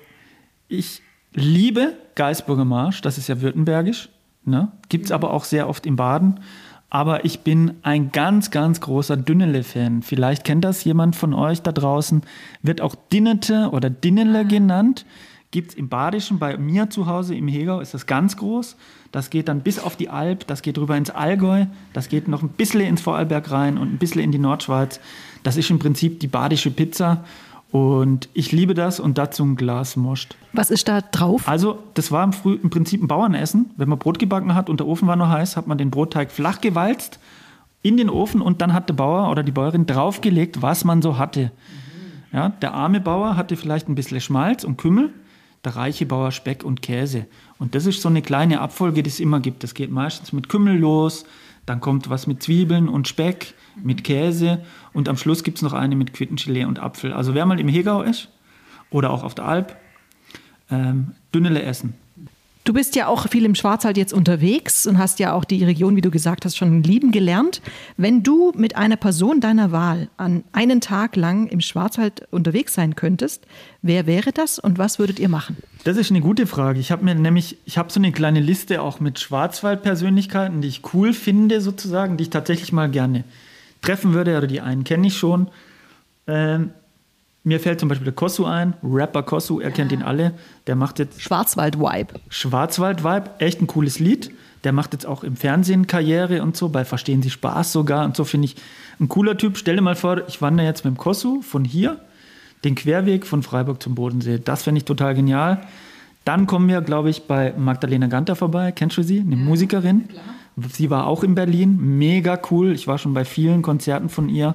ich 0.69 1.03
liebe 1.35 1.93
Geisburger 2.15 2.65
Marsch. 2.65 3.03
Das 3.03 3.19
ist 3.19 3.29
ja 3.29 3.43
württembergisch. 3.43 4.09
Ne? 4.45 4.73
Gibt 4.89 5.07
es 5.07 5.13
aber 5.13 5.33
auch 5.33 5.45
sehr 5.45 5.69
oft 5.69 5.87
in 5.87 5.97
Baden. 5.97 6.41
Aber 6.91 7.25
ich 7.25 7.41
bin 7.41 7.75
ein 7.83 8.13
ganz, 8.13 8.51
ganz 8.53 8.81
großer 8.81 9.17
Dünnele-Fan. 9.17 10.03
Vielleicht 10.03 10.45
kennt 10.45 10.65
das 10.65 10.85
jemand 10.85 11.17
von 11.17 11.35
euch 11.35 11.61
da 11.61 11.73
draußen. 11.73 12.23
Wird 12.63 12.81
auch 12.81 12.95
Dinnete 12.95 13.71
oder 13.73 13.91
Dinnele 13.91 14.45
genannt 14.47 15.05
gibt 15.55 15.71
es 15.71 15.77
im 15.77 15.89
Badischen, 15.89 16.41
bei 16.41 16.57
mir 16.57 16.91
zu 16.91 17.07
Hause 17.07 17.37
im 17.37 17.47
Hegau 17.47 17.79
ist 17.79 17.95
das 17.95 18.07
ganz 18.07 18.37
groß. 18.37 18.75
Das 19.13 19.31
geht 19.31 19.47
dann 19.47 19.61
bis 19.61 19.79
auf 19.79 19.95
die 19.95 20.09
Alp, 20.09 20.49
das 20.49 20.63
geht 20.63 20.77
rüber 20.79 20.97
ins 20.97 21.11
Allgäu, 21.11 21.67
das 21.93 22.09
geht 22.09 22.27
noch 22.27 22.43
ein 22.43 22.49
bisschen 22.49 22.81
ins 22.81 23.03
Vorarlberg 23.03 23.53
rein 23.53 23.79
und 23.79 23.93
ein 23.93 23.99
bisschen 23.99 24.21
in 24.21 24.33
die 24.33 24.41
Nordschweiz. 24.41 24.99
Das 25.45 25.57
ist 25.57 25.71
im 25.71 25.79
Prinzip 25.79 26.19
die 26.19 26.27
badische 26.27 26.73
Pizza. 26.73 27.23
Und 27.75 28.29
ich 28.35 28.53
liebe 28.53 28.73
das 28.73 29.01
und 29.01 29.19
dazu 29.19 29.43
ein 29.43 29.57
Glas 29.57 29.97
Most. 29.97 30.37
Was 30.53 30.71
ist 30.71 30.87
da 30.87 31.01
drauf? 31.01 31.49
Also, 31.49 31.81
das 31.95 32.13
war 32.13 32.23
im, 32.23 32.33
Früh, 32.33 32.55
im 32.63 32.71
Prinzip 32.71 33.03
ein 33.03 33.09
Bauernessen. 33.09 33.73
Wenn 33.77 33.89
man 33.89 33.99
Brot 33.99 34.21
gebacken 34.21 34.55
hat 34.55 34.71
und 34.71 34.79
der 34.79 34.87
Ofen 34.87 35.09
war 35.09 35.17
noch 35.17 35.29
heiß, 35.29 35.57
hat 35.57 35.67
man 35.67 35.77
den 35.77 35.91
Brotteig 35.91 36.31
flach 36.31 36.61
gewalzt 36.61 37.19
in 37.83 37.97
den 37.97 38.11
Ofen 38.11 38.43
und 38.43 38.63
dann 38.63 38.75
hat 38.75 38.89
der 38.89 38.95
Bauer 38.95 39.29
oder 39.29 39.43
die 39.43 39.51
Bäuerin 39.51 39.87
draufgelegt, 39.87 40.63
was 40.63 40.85
man 40.85 41.03
so 41.03 41.19
hatte. 41.19 41.51
Ja, 42.33 42.51
der 42.51 42.75
arme 42.75 43.01
Bauer 43.01 43.37
hatte 43.37 43.57
vielleicht 43.57 43.89
ein 43.89 43.97
bisschen 43.97 44.21
Schmalz 44.21 44.63
und 44.63 44.77
Kümmel 44.77 45.13
der 45.65 45.75
reiche 45.75 46.07
Bauer 46.07 46.31
Speck 46.31 46.63
und 46.63 46.81
Käse. 46.81 47.27
Und 47.59 47.75
das 47.75 47.87
ist 47.87 48.01
so 48.01 48.09
eine 48.09 48.23
kleine 48.23 48.61
Abfolge, 48.61 49.03
die 49.03 49.11
es 49.11 49.19
immer 49.19 49.41
gibt. 49.41 49.65
Das 49.65 49.75
geht 49.75 49.91
meistens 49.91 50.33
mit 50.33 50.49
Kümmel 50.49 50.79
los, 50.79 51.25
dann 51.67 51.81
kommt 51.81 52.11
was 52.11 52.27
mit 52.27 52.43
Zwiebeln 52.43 52.89
und 52.89 53.09
Speck, 53.09 53.55
mit 53.83 54.05
Käse 54.05 54.65
und 54.93 55.09
am 55.09 55.17
Schluss 55.17 55.45
gibt 55.45 55.59
es 55.59 55.63
noch 55.63 55.73
eine 55.73 55.97
mit 55.97 56.13
Quittengelee 56.13 56.65
und 56.65 56.79
Apfel. 56.79 57.13
Also 57.13 57.35
wer 57.35 57.47
mal 57.47 57.61
im 57.61 57.69
Hegau 57.69 58.03
ist 58.03 58.29
oder 58.91 59.11
auch 59.11 59.25
auf 59.25 59.35
der 59.35 59.47
Alp, 59.47 59.77
ähm, 60.71 61.13
Dünnele 61.35 61.63
essen. 61.63 61.95
Du 62.65 62.73
bist 62.73 62.97
ja 62.97 63.09
auch 63.09 63.29
viel 63.29 63.45
im 63.45 63.55
Schwarzwald 63.55 63.99
jetzt 63.99 64.15
unterwegs 64.15 64.87
und 64.87 64.97
hast 64.97 65.19
ja 65.19 65.35
auch 65.35 65.45
die 65.45 65.63
Region, 65.63 65.97
wie 65.97 66.01
du 66.01 66.11
gesagt 66.11 66.47
hast, 66.47 66.57
schon 66.57 66.83
lieben 66.83 67.11
gelernt. 67.11 67.61
Wenn 67.99 68.23
du 68.23 68.53
mit 68.57 68.75
einer 68.75 68.97
Person 68.97 69.43
deiner 69.43 69.71
Wahl 69.71 70.09
an 70.17 70.45
einen 70.53 70.81
Tag 70.81 71.15
lang 71.15 71.47
im 71.49 71.61
Schwarzwald 71.61 72.27
unterwegs 72.31 72.73
sein 72.73 72.97
könntest, 72.97 73.47
wer 73.83 74.07
wäre 74.07 74.33
das 74.33 74.59
und 74.59 74.79
was 74.79 74.99
würdet 74.99 75.21
ihr 75.21 75.29
machen? 75.29 75.59
Das 75.85 75.99
ist 75.99 76.11
eine 76.11 76.23
gute 76.23 76.47
Frage. 76.47 76.81
Ich 76.81 76.91
habe 76.91 77.05
mir 77.05 77.15
nämlich, 77.15 77.59
ich 77.67 77.77
habe 77.77 77.93
so 77.93 78.01
eine 78.01 78.13
kleine 78.13 78.41
Liste 78.41 78.81
auch 78.81 78.99
mit 78.99 79.21
Schwarzwald-Persönlichkeiten, 79.21 80.63
die 80.63 80.69
ich 80.69 80.95
cool 80.95 81.13
finde 81.13 81.61
sozusagen, 81.61 82.17
die 82.17 82.25
ich 82.25 82.31
tatsächlich 82.31 82.73
mal 82.73 82.91
gerne 82.91 83.25
treffen 83.83 84.15
würde, 84.15 84.39
oder 84.39 84.47
die 84.47 84.63
einen 84.63 84.85
kenne 84.85 85.09
ich 85.09 85.19
schon. 85.19 85.49
Ähm, 86.27 86.71
mir 87.45 87.61
fällt 87.61 87.79
zum 87.79 87.89
Beispiel 87.89 88.07
der 88.07 88.15
Kosu 88.15 88.47
ein, 88.47 88.75
Rapper 88.83 89.23
Kosu, 89.23 89.61
er 89.61 89.71
kennt 89.71 89.93
ihn 89.93 90.03
alle. 90.03 90.33
Der 90.67 90.77
macht 90.77 90.99
jetzt. 90.99 91.21
Schwarzwald-Vibe. 91.21 92.15
Schwarzwald-Vibe, 92.31 93.31
echt 93.39 93.61
ein 93.61 93.67
cooles 93.67 93.99
Lied. 93.99 94.31
Der 94.65 94.73
macht 94.73 94.95
jetzt 94.95 95.05
auch 95.05 95.23
im 95.23 95.37
Fernsehen 95.37 95.87
Karriere 95.87 96.43
und 96.43 96.57
so, 96.57 96.71
bei 96.71 96.87
Verstehen 96.87 97.23
Sie 97.23 97.29
Spaß 97.29 97.71
sogar 97.71 98.07
und 98.07 98.17
so 98.17 98.25
finde 98.25 98.47
ich 98.47 98.57
ein 98.99 99.09
cooler 99.09 99.37
Typ. 99.37 99.59
Stell 99.59 99.77
dir 99.77 99.83
mal 99.83 99.95
vor, 99.95 100.23
ich 100.27 100.41
wandere 100.41 100.67
jetzt 100.67 100.87
mit 100.87 100.95
dem 100.95 100.97
Kosu 100.97 101.43
von 101.43 101.65
hier 101.65 102.01
den 102.65 102.75
Querweg 102.75 103.27
von 103.27 103.43
Freiburg 103.43 103.83
zum 103.83 103.95
Bodensee. 103.95 104.41
Das 104.43 104.63
fände 104.63 104.79
ich 104.79 104.85
total 104.87 105.15
genial. 105.15 105.61
Dann 106.25 106.47
kommen 106.47 106.69
wir, 106.69 106.81
glaube 106.81 107.11
ich, 107.11 107.25
bei 107.25 107.53
Magdalena 107.57 108.07
Ganter 108.07 108.37
vorbei. 108.37 108.73
Kennst 108.73 108.97
du 108.97 109.03
sie? 109.03 109.21
Eine 109.21 109.37
ja, 109.37 109.43
Musikerin. 109.43 110.09
Klar. 110.09 110.25
Sie 110.73 110.89
war 110.89 111.07
auch 111.07 111.23
in 111.23 111.35
Berlin. 111.35 111.77
Mega 111.99 112.41
cool. 112.51 112.73
Ich 112.73 112.87
war 112.87 112.97
schon 112.97 113.13
bei 113.13 113.27
vielen 113.27 113.61
Konzerten 113.61 114.09
von 114.09 114.31
ihr. 114.31 114.55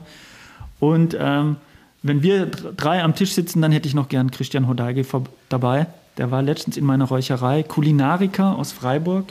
Und 0.80 1.16
ähm, 1.20 1.58
wenn 2.02 2.24
wir 2.24 2.46
drei 2.46 3.04
am 3.04 3.16
Tisch 3.16 3.34
sitzen, 3.34 3.62
dann 3.62 3.72
hätte 3.72 3.88
ich 3.88 3.94
noch 3.94 4.10
gern 4.10 4.32
Christian 4.32 4.68
Hodeige 4.68 5.06
dabei. 5.50 5.88
Der 6.18 6.32
war 6.32 6.42
letztens 6.42 6.78
in 6.78 6.86
meiner 6.86 7.06
Räucherei. 7.06 7.64
Kulinariker 7.64 8.58
aus 8.58 8.72
Freiburg. 8.72 9.26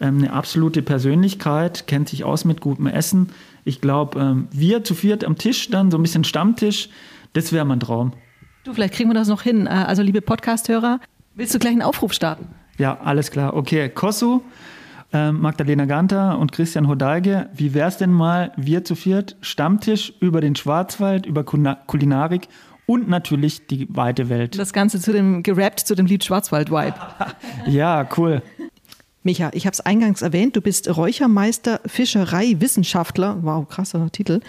Ähm, 0.00 0.18
eine 0.18 0.32
absolute 0.32 0.82
Persönlichkeit, 0.82 1.86
kennt 1.86 2.08
sich 2.08 2.24
aus 2.24 2.44
mit 2.44 2.60
gutem 2.60 2.86
Essen. 2.86 3.30
Ich 3.64 3.80
glaube, 3.80 4.18
ähm, 4.18 4.48
wir 4.50 4.82
zu 4.82 4.94
viert 4.94 5.24
am 5.24 5.36
Tisch, 5.36 5.68
dann 5.70 5.90
so 5.90 5.98
ein 5.98 6.02
bisschen 6.02 6.24
Stammtisch, 6.24 6.88
das 7.34 7.52
wäre 7.52 7.66
mein 7.66 7.80
Traum. 7.80 8.14
Du, 8.64 8.72
vielleicht 8.72 8.94
kriegen 8.94 9.10
wir 9.10 9.14
das 9.14 9.28
noch 9.28 9.42
hin. 9.42 9.66
Äh, 9.66 9.70
also, 9.70 10.02
liebe 10.02 10.22
Podcast-Hörer, 10.22 11.00
willst 11.34 11.54
du 11.54 11.58
gleich 11.58 11.72
einen 11.72 11.82
Aufruf 11.82 12.14
starten? 12.14 12.46
Ja, 12.78 12.98
alles 13.00 13.30
klar. 13.30 13.54
Okay, 13.54 13.90
Kosu 13.90 14.40
ähm, 15.12 15.40
Magdalena 15.40 15.86
Ganter 15.86 16.38
und 16.38 16.52
Christian 16.52 16.88
Hodeige. 16.88 17.48
Wie 17.54 17.74
wäre 17.74 17.88
es 17.88 17.96
denn 17.96 18.12
mal, 18.12 18.52
wir 18.56 18.84
zu 18.84 18.94
viert, 18.94 19.36
Stammtisch 19.40 20.12
über 20.20 20.40
den 20.40 20.56
Schwarzwald, 20.56 21.26
über 21.26 21.44
Kulinarik 21.44 22.48
und 22.86 23.08
natürlich 23.08 23.66
die 23.66 23.86
weite 23.94 24.28
Welt. 24.28 24.58
Das 24.58 24.72
Ganze 24.72 25.00
zu 25.00 25.12
dem 25.12 25.42
gerappt 25.42 25.80
zu 25.80 25.94
dem 25.94 26.06
Lied 26.06 26.24
Schwarzwald-Vibe. 26.24 26.94
ja, 27.66 28.08
cool. 28.16 28.42
Micha, 29.22 29.50
ich 29.52 29.66
habe 29.66 29.74
es 29.74 29.80
eingangs 29.80 30.22
erwähnt, 30.22 30.56
du 30.56 30.60
bist 30.60 30.96
Räuchermeister, 30.96 31.80
Fischerei-Wissenschaftler, 31.86 33.38
wow, 33.42 33.68
krasser 33.68 34.10
Titel, 34.10 34.40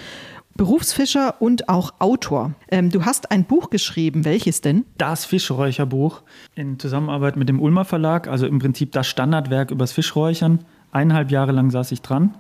Berufsfischer 0.56 1.42
und 1.42 1.70
auch 1.70 1.94
Autor. 2.00 2.54
Ähm, 2.70 2.90
du 2.90 3.06
hast 3.06 3.32
ein 3.32 3.46
Buch 3.46 3.70
geschrieben, 3.70 4.26
welches 4.26 4.62
denn? 4.62 4.86
Das 4.98 5.26
Fischräucherbuch 5.26 6.22
in 6.56 6.78
Zusammenarbeit 6.78 7.36
mit 7.36 7.50
dem 7.50 7.62
Ulmer 7.62 7.86
Verlag, 7.86 8.28
also 8.28 8.46
im 8.46 8.60
Prinzip 8.60 8.92
das 8.92 9.08
Standardwerk 9.08 9.72
übers 9.72 9.92
Fischräuchern. 9.92 10.60
Eineinhalb 10.92 11.32
Jahre 11.32 11.52
lang 11.52 11.72
saß 11.72 11.92
ich 11.92 12.02
dran. 12.02 12.36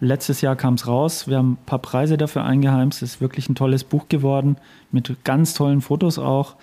Letztes 0.00 0.40
Jahr 0.40 0.56
kam 0.56 0.74
es 0.74 0.86
raus. 0.86 1.28
Wir 1.28 1.36
haben 1.36 1.52
ein 1.52 1.66
paar 1.66 1.80
Preise 1.80 2.16
dafür 2.16 2.44
eingeheimst. 2.44 3.02
Es 3.02 3.14
ist 3.14 3.20
wirklich 3.20 3.48
ein 3.48 3.54
tolles 3.54 3.84
Buch 3.84 4.08
geworden, 4.08 4.56
mit 4.90 5.24
ganz 5.24 5.52
tollen 5.52 5.82
Fotos 5.82 6.18
auch. 6.18 6.56